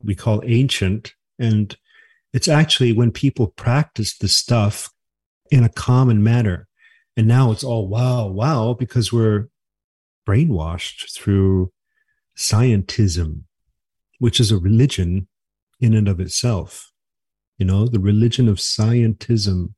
we 0.03 0.15
call 0.15 0.43
ancient 0.45 1.15
and 1.39 1.77
it's 2.35 2.49
actually 2.49 2.93
when 2.93 3.13
people 3.13 3.47
practice 3.47 4.19
the 4.19 4.29
stuff 4.29 4.91
in 5.53 5.63
a 5.63 5.69
common 5.69 6.23
manner. 6.23 6.67
And 7.17 7.29
now 7.29 7.53
it's 7.53 7.63
all 7.63 7.87
wow, 7.87 8.27
wow, 8.27 8.75
because 8.75 9.13
we're 9.13 9.49
brainwashed 10.29 11.15
through 11.15 11.73
scientism, 12.37 13.43
which 14.19 14.41
is 14.41 14.51
a 14.51 14.59
religion 14.59 15.29
in 15.81 15.95
and 15.95 16.09
of 16.09 16.19
itself. 16.19 16.91
You 17.57 17.67
know, 17.67 17.87
the 17.87 18.01
religion 18.01 18.49
of 18.49 18.57
scientism, 18.57 19.75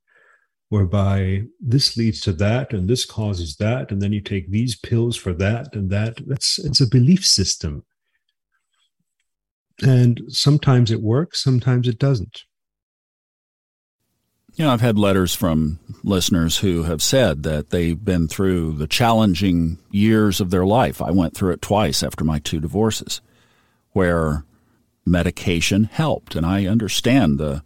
whereby 0.70 1.42
this 1.60 1.98
leads 1.98 2.22
to 2.22 2.32
that 2.32 2.72
and 2.72 2.88
this 2.88 3.04
causes 3.04 3.56
that, 3.56 3.92
and 3.92 4.00
then 4.00 4.14
you 4.14 4.22
take 4.22 4.50
these 4.50 4.76
pills 4.76 5.14
for 5.14 5.34
that 5.34 5.74
and 5.74 5.90
that. 5.90 6.26
That's 6.26 6.58
it's 6.58 6.80
a 6.80 6.88
belief 6.88 7.24
system. 7.26 7.84
And 9.82 10.22
sometimes 10.28 10.90
it 10.90 11.02
works, 11.02 11.42
sometimes 11.42 11.86
it 11.86 11.98
doesn't. 11.98 12.42
You 14.54 14.64
know, 14.64 14.72
I've 14.72 14.80
had 14.80 14.98
letters 14.98 15.34
from 15.34 15.78
listeners 16.02 16.58
who 16.58 16.84
have 16.84 17.02
said 17.02 17.42
that 17.42 17.68
they've 17.68 18.02
been 18.02 18.26
through 18.26 18.72
the 18.72 18.86
challenging 18.86 19.78
years 19.90 20.40
of 20.40 20.50
their 20.50 20.64
life. 20.64 21.02
I 21.02 21.10
went 21.10 21.36
through 21.36 21.52
it 21.52 21.60
twice 21.60 22.02
after 22.02 22.24
my 22.24 22.38
two 22.38 22.58
divorces, 22.58 23.20
where 23.90 24.44
medication 25.04 25.84
helped, 25.84 26.34
and 26.34 26.46
I 26.46 26.64
understand 26.64 27.38
the 27.38 27.62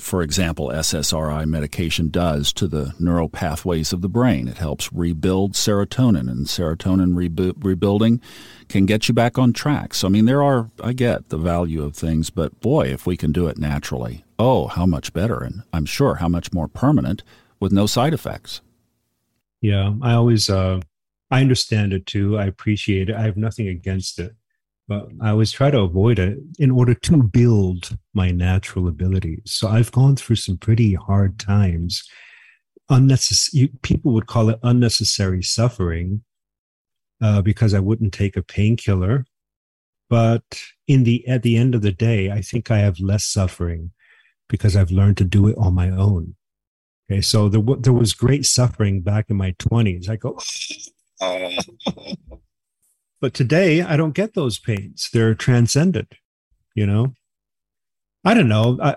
for 0.00 0.22
example, 0.22 0.68
SSRI 0.68 1.46
medication 1.46 2.08
does 2.08 2.52
to 2.54 2.66
the 2.66 2.94
neural 2.98 3.28
pathways 3.28 3.92
of 3.92 4.02
the 4.02 4.08
brain. 4.08 4.48
It 4.48 4.58
helps 4.58 4.92
rebuild 4.92 5.52
serotonin, 5.52 6.30
and 6.30 6.46
serotonin 6.46 7.16
rebu- 7.16 7.54
rebuilding 7.58 8.20
can 8.68 8.86
get 8.86 9.08
you 9.08 9.14
back 9.14 9.38
on 9.38 9.52
track. 9.52 9.94
So, 9.94 10.08
I 10.08 10.10
mean, 10.10 10.26
there 10.26 10.42
are, 10.42 10.70
I 10.82 10.92
get 10.92 11.28
the 11.28 11.38
value 11.38 11.82
of 11.82 11.96
things, 11.96 12.30
but 12.30 12.60
boy, 12.60 12.88
if 12.88 13.06
we 13.06 13.16
can 13.16 13.32
do 13.32 13.46
it 13.46 13.58
naturally, 13.58 14.24
oh, 14.38 14.66
how 14.68 14.86
much 14.86 15.12
better. 15.12 15.42
And 15.42 15.62
I'm 15.72 15.86
sure 15.86 16.16
how 16.16 16.28
much 16.28 16.52
more 16.52 16.68
permanent 16.68 17.22
with 17.60 17.72
no 17.72 17.86
side 17.86 18.14
effects. 18.14 18.60
Yeah, 19.60 19.94
I 20.02 20.14
always, 20.14 20.48
uh, 20.48 20.80
I 21.30 21.40
understand 21.40 21.92
it 21.92 22.06
too. 22.06 22.38
I 22.38 22.46
appreciate 22.46 23.10
it. 23.10 23.16
I 23.16 23.22
have 23.22 23.36
nothing 23.36 23.68
against 23.68 24.18
it 24.18 24.34
but 24.88 25.08
I 25.20 25.30
always 25.30 25.52
try 25.52 25.70
to 25.70 25.80
avoid 25.80 26.18
it 26.18 26.38
in 26.58 26.70
order 26.70 26.94
to 26.94 27.22
build 27.22 27.96
my 28.14 28.30
natural 28.30 28.88
abilities. 28.88 29.42
So 29.44 29.68
I've 29.68 29.92
gone 29.92 30.16
through 30.16 30.36
some 30.36 30.56
pretty 30.56 30.94
hard 30.94 31.38
times. 31.38 32.08
Unnecessary, 32.88 33.70
people 33.82 34.14
would 34.14 34.26
call 34.26 34.48
it 34.48 34.58
unnecessary 34.62 35.42
suffering 35.42 36.22
uh, 37.20 37.42
because 37.42 37.74
I 37.74 37.80
wouldn't 37.80 38.14
take 38.14 38.36
a 38.36 38.42
painkiller. 38.42 39.26
But 40.08 40.42
in 40.86 41.04
the 41.04 41.28
at 41.28 41.42
the 41.42 41.58
end 41.58 41.74
of 41.74 41.82
the 41.82 41.92
day, 41.92 42.30
I 42.30 42.40
think 42.40 42.70
I 42.70 42.78
have 42.78 42.98
less 42.98 43.26
suffering 43.26 43.90
because 44.48 44.74
I've 44.74 44.90
learned 44.90 45.18
to 45.18 45.24
do 45.24 45.48
it 45.48 45.58
on 45.58 45.74
my 45.74 45.90
own. 45.90 46.34
Okay, 47.10 47.20
so 47.20 47.50
there, 47.50 47.62
there 47.78 47.92
was 47.92 48.14
great 48.14 48.46
suffering 48.46 49.02
back 49.02 49.26
in 49.28 49.36
my 49.36 49.54
twenties. 49.58 50.08
I 50.08 50.16
go. 50.16 50.38
But 53.20 53.34
today, 53.34 53.82
I 53.82 53.96
don't 53.96 54.14
get 54.14 54.34
those 54.34 54.58
pains. 54.58 55.10
They're 55.12 55.34
transcended, 55.34 56.06
you 56.74 56.86
know? 56.86 57.14
I 58.24 58.34
don't 58.34 58.48
know. 58.48 58.78
I, 58.82 58.96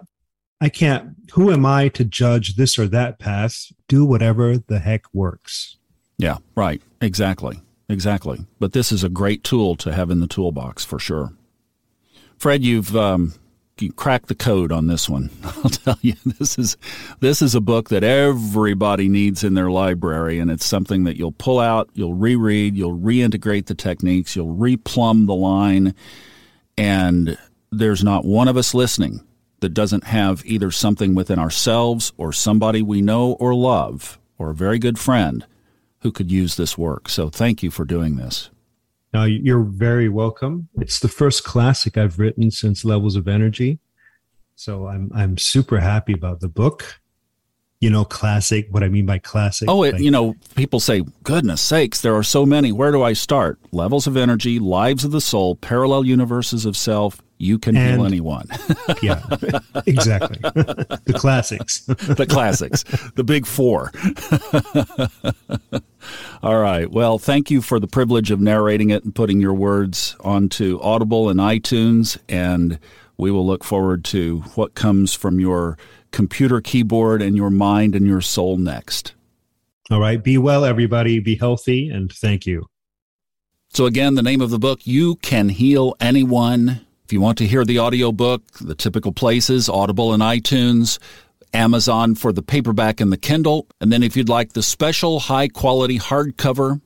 I 0.59 0.69
can't, 0.69 1.15
who 1.33 1.51
am 1.51 1.65
I 1.65 1.89
to 1.89 2.03
judge 2.03 2.55
this 2.55 2.77
or 2.77 2.87
that 2.87 3.17
path? 3.17 3.71
Do 3.87 4.05
whatever 4.05 4.57
the 4.57 4.79
heck 4.79 5.03
works. 5.13 5.77
Yeah, 6.17 6.37
right. 6.55 6.81
Exactly. 7.01 7.61
Exactly. 7.89 8.45
But 8.59 8.73
this 8.73 8.91
is 8.91 9.03
a 9.03 9.09
great 9.09 9.43
tool 9.43 9.75
to 9.77 9.91
have 9.91 10.11
in 10.11 10.19
the 10.19 10.27
toolbox 10.27 10.85
for 10.85 10.99
sure. 10.99 11.33
Fred, 12.37 12.63
you've 12.63 12.95
um, 12.95 13.33
you 13.81 13.91
crack 13.91 14.27
the 14.27 14.35
code 14.35 14.71
on 14.71 14.87
this 14.87 15.09
one. 15.09 15.29
I'll 15.43 15.69
tell 15.69 15.97
you, 16.01 16.15
this 16.25 16.57
is 16.57 16.77
this 17.19 17.41
is 17.41 17.55
a 17.55 17.61
book 17.61 17.89
that 17.89 18.03
everybody 18.03 19.09
needs 19.09 19.43
in 19.43 19.53
their 19.53 19.71
library, 19.71 20.39
and 20.39 20.51
it's 20.51 20.65
something 20.65 21.03
that 21.05 21.17
you'll 21.17 21.31
pull 21.33 21.59
out, 21.59 21.89
you'll 21.93 22.13
reread, 22.13 22.75
you'll 22.75 22.97
reintegrate 22.97 23.65
the 23.65 23.75
techniques, 23.75 24.35
you'll 24.35 24.55
replumb 24.55 25.27
the 25.27 25.35
line, 25.35 25.95
and 26.77 27.37
there's 27.71 28.03
not 28.03 28.25
one 28.25 28.47
of 28.47 28.57
us 28.57 28.73
listening 28.73 29.25
that 29.61 29.69
doesn't 29.69 30.05
have 30.05 30.43
either 30.45 30.71
something 30.71 31.15
within 31.15 31.39
ourselves 31.39 32.11
or 32.17 32.33
somebody 32.33 32.81
we 32.81 33.01
know 33.01 33.33
or 33.33 33.53
love 33.53 34.19
or 34.37 34.49
a 34.49 34.55
very 34.55 34.79
good 34.79 34.97
friend 34.97 35.45
who 35.99 36.11
could 36.11 36.31
use 36.31 36.55
this 36.55 36.77
work. 36.77 37.07
So 37.07 37.29
thank 37.29 37.61
you 37.61 37.69
for 37.69 37.85
doing 37.85 38.15
this. 38.17 38.49
Now, 39.13 39.25
you're 39.25 39.63
very 39.63 40.07
welcome. 40.07 40.69
It's 40.79 40.99
the 40.99 41.09
first 41.09 41.43
classic 41.43 41.97
I've 41.97 42.17
written 42.17 42.49
since 42.49 42.85
Levels 42.85 43.15
of 43.15 43.27
Energy. 43.27 43.79
So 44.55 44.87
I'm 44.87 45.11
I'm 45.13 45.37
super 45.37 45.79
happy 45.79 46.13
about 46.13 46.39
the 46.39 46.47
book. 46.47 47.01
You 47.79 47.89
know, 47.89 48.05
classic. 48.05 48.67
What 48.69 48.83
I 48.83 48.89
mean 48.89 49.07
by 49.07 49.17
classic. 49.17 49.67
Oh, 49.67 49.81
it, 49.83 49.93
like, 49.93 50.03
you 50.03 50.11
know, 50.11 50.35
people 50.55 50.79
say, 50.79 51.03
"Goodness 51.23 51.61
sakes, 51.61 52.01
there 52.01 52.15
are 52.15 52.23
so 52.23 52.45
many. 52.45 52.71
Where 52.71 52.91
do 52.91 53.01
I 53.01 53.13
start?" 53.13 53.59
Levels 53.71 54.05
of 54.05 54.15
energy, 54.15 54.59
lives 54.59 55.03
of 55.03 55.11
the 55.11 55.19
soul, 55.19 55.55
parallel 55.55 56.05
universes 56.05 56.65
of 56.65 56.77
self. 56.77 57.21
You 57.41 57.57
can 57.57 57.75
and, 57.75 57.97
heal 57.97 58.05
anyone. 58.05 58.47
yeah, 59.01 59.23
exactly. 59.87 60.37
the 60.43 61.15
classics. 61.15 61.81
the 61.85 62.27
classics. 62.29 62.83
The 63.15 63.23
big 63.23 63.47
four. 63.47 63.91
All 66.43 66.59
right. 66.59 66.89
Well, 66.89 67.17
thank 67.17 67.49
you 67.49 67.61
for 67.61 67.79
the 67.79 67.87
privilege 67.87 68.29
of 68.29 68.39
narrating 68.39 68.91
it 68.91 69.03
and 69.03 69.13
putting 69.13 69.41
your 69.41 69.53
words 69.53 70.15
onto 70.21 70.79
Audible 70.81 71.29
and 71.29 71.39
iTunes. 71.39 72.17
And 72.29 72.79
we 73.17 73.31
will 73.31 73.45
look 73.45 73.63
forward 73.63 74.03
to 74.05 74.41
what 74.55 74.75
comes 74.75 75.15
from 75.15 75.39
your 75.39 75.77
computer 76.11 76.61
keyboard 76.61 77.21
and 77.21 77.35
your 77.35 77.49
mind 77.49 77.95
and 77.95 78.05
your 78.05 78.21
soul 78.21 78.57
next. 78.57 79.13
All 79.89 79.99
right. 79.99 80.23
Be 80.23 80.37
well, 80.37 80.63
everybody. 80.63 81.19
Be 81.19 81.35
healthy. 81.35 81.89
And 81.89 82.11
thank 82.11 82.45
you. 82.45 82.67
So, 83.73 83.85
again, 83.85 84.15
the 84.15 84.21
name 84.21 84.41
of 84.41 84.49
the 84.49 84.59
book, 84.59 84.85
You 84.85 85.15
Can 85.15 85.49
Heal 85.49 85.95
Anyone. 85.99 86.85
If 87.11 87.13
you 87.13 87.19
want 87.19 87.39
to 87.39 87.45
hear 87.45 87.65
the 87.65 87.79
audiobook, 87.79 88.41
the 88.61 88.73
typical 88.73 89.11
places, 89.11 89.67
Audible 89.67 90.13
and 90.13 90.23
iTunes, 90.23 90.97
Amazon 91.53 92.15
for 92.15 92.31
the 92.31 92.41
paperback 92.41 93.01
and 93.01 93.11
the 93.11 93.17
Kindle. 93.17 93.67
And 93.81 93.91
then 93.91 94.01
if 94.01 94.15
you'd 94.15 94.29
like 94.29 94.53
the 94.53 94.63
special 94.63 95.19
high 95.19 95.49
quality 95.49 95.99
hardcover, 95.99 96.79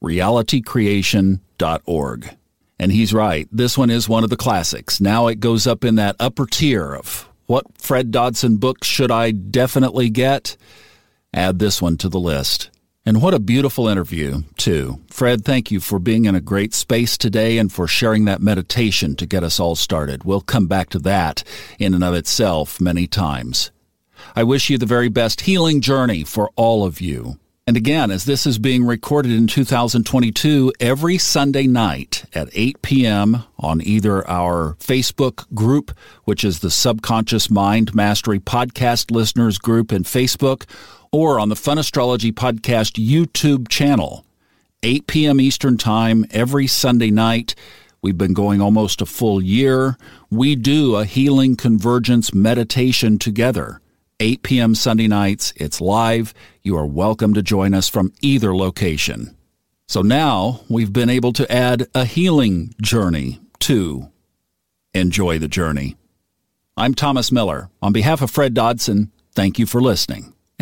realitycreation.org. 0.00 2.36
And 2.78 2.92
he's 2.92 3.12
right. 3.12 3.48
This 3.50 3.76
one 3.76 3.90
is 3.90 4.08
one 4.08 4.22
of 4.22 4.30
the 4.30 4.36
classics. 4.36 5.00
Now 5.00 5.26
it 5.26 5.40
goes 5.40 5.66
up 5.66 5.84
in 5.84 5.96
that 5.96 6.14
upper 6.20 6.46
tier 6.46 6.94
of 6.94 7.28
what 7.46 7.64
Fred 7.76 8.12
Dodson 8.12 8.58
books 8.58 8.86
should 8.86 9.10
I 9.10 9.32
definitely 9.32 10.10
get? 10.10 10.56
Add 11.32 11.58
this 11.58 11.82
one 11.82 11.96
to 11.96 12.08
the 12.08 12.20
list. 12.20 12.70
And 13.06 13.20
what 13.20 13.34
a 13.34 13.38
beautiful 13.38 13.86
interview, 13.86 14.44
too. 14.56 15.00
Fred, 15.10 15.44
thank 15.44 15.70
you 15.70 15.78
for 15.78 15.98
being 15.98 16.24
in 16.24 16.34
a 16.34 16.40
great 16.40 16.72
space 16.72 17.18
today 17.18 17.58
and 17.58 17.70
for 17.70 17.86
sharing 17.86 18.24
that 18.24 18.40
meditation 18.40 19.14
to 19.16 19.26
get 19.26 19.44
us 19.44 19.60
all 19.60 19.76
started. 19.76 20.24
We'll 20.24 20.40
come 20.40 20.68
back 20.68 20.88
to 20.90 20.98
that 21.00 21.44
in 21.78 21.92
and 21.92 22.02
of 22.02 22.14
itself 22.14 22.80
many 22.80 23.06
times. 23.06 23.70
I 24.34 24.42
wish 24.42 24.70
you 24.70 24.78
the 24.78 24.86
very 24.86 25.10
best 25.10 25.42
healing 25.42 25.82
journey 25.82 26.24
for 26.24 26.50
all 26.56 26.86
of 26.86 27.02
you. 27.02 27.38
And 27.66 27.76
again, 27.76 28.10
as 28.10 28.24
this 28.24 28.46
is 28.46 28.58
being 28.58 28.84
recorded 28.84 29.32
in 29.32 29.48
2022, 29.48 30.72
every 30.80 31.18
Sunday 31.18 31.66
night 31.66 32.24
at 32.34 32.48
8 32.52 32.80
p.m. 32.80 33.44
on 33.58 33.80
either 33.82 34.26
our 34.28 34.76
Facebook 34.80 35.46
group, 35.54 35.94
which 36.24 36.42
is 36.42 36.60
the 36.60 36.70
Subconscious 36.70 37.50
Mind 37.50 37.94
Mastery 37.94 38.38
Podcast 38.38 39.10
Listeners 39.10 39.56
Group 39.56 39.92
in 39.92 40.04
Facebook, 40.04 40.64
or 41.14 41.38
on 41.38 41.48
the 41.48 41.54
Fun 41.54 41.78
Astrology 41.78 42.32
Podcast 42.32 43.00
YouTube 43.00 43.68
channel. 43.68 44.26
8 44.82 45.06
p.m. 45.06 45.40
Eastern 45.40 45.78
Time 45.78 46.26
every 46.32 46.66
Sunday 46.66 47.12
night. 47.12 47.54
We've 48.02 48.18
been 48.18 48.34
going 48.34 48.60
almost 48.60 49.00
a 49.00 49.06
full 49.06 49.40
year. 49.40 49.96
We 50.28 50.56
do 50.56 50.96
a 50.96 51.04
healing 51.04 51.54
convergence 51.54 52.34
meditation 52.34 53.20
together. 53.20 53.80
8 54.18 54.42
p.m. 54.42 54.74
Sunday 54.74 55.06
nights. 55.06 55.52
It's 55.54 55.80
live. 55.80 56.34
You 56.64 56.76
are 56.76 56.86
welcome 56.86 57.32
to 57.34 57.42
join 57.42 57.74
us 57.74 57.88
from 57.88 58.12
either 58.20 58.54
location. 58.54 59.36
So 59.86 60.02
now 60.02 60.62
we've 60.68 60.92
been 60.92 61.10
able 61.10 61.32
to 61.34 61.50
add 61.50 61.86
a 61.94 62.04
healing 62.04 62.74
journey 62.82 63.38
to 63.60 64.10
enjoy 64.94 65.38
the 65.38 65.46
journey. 65.48 65.94
I'm 66.76 66.92
Thomas 66.92 67.30
Miller. 67.30 67.70
On 67.80 67.92
behalf 67.92 68.20
of 68.20 68.32
Fred 68.32 68.52
Dodson, 68.52 69.12
thank 69.32 69.60
you 69.60 69.66
for 69.66 69.80
listening 69.80 70.33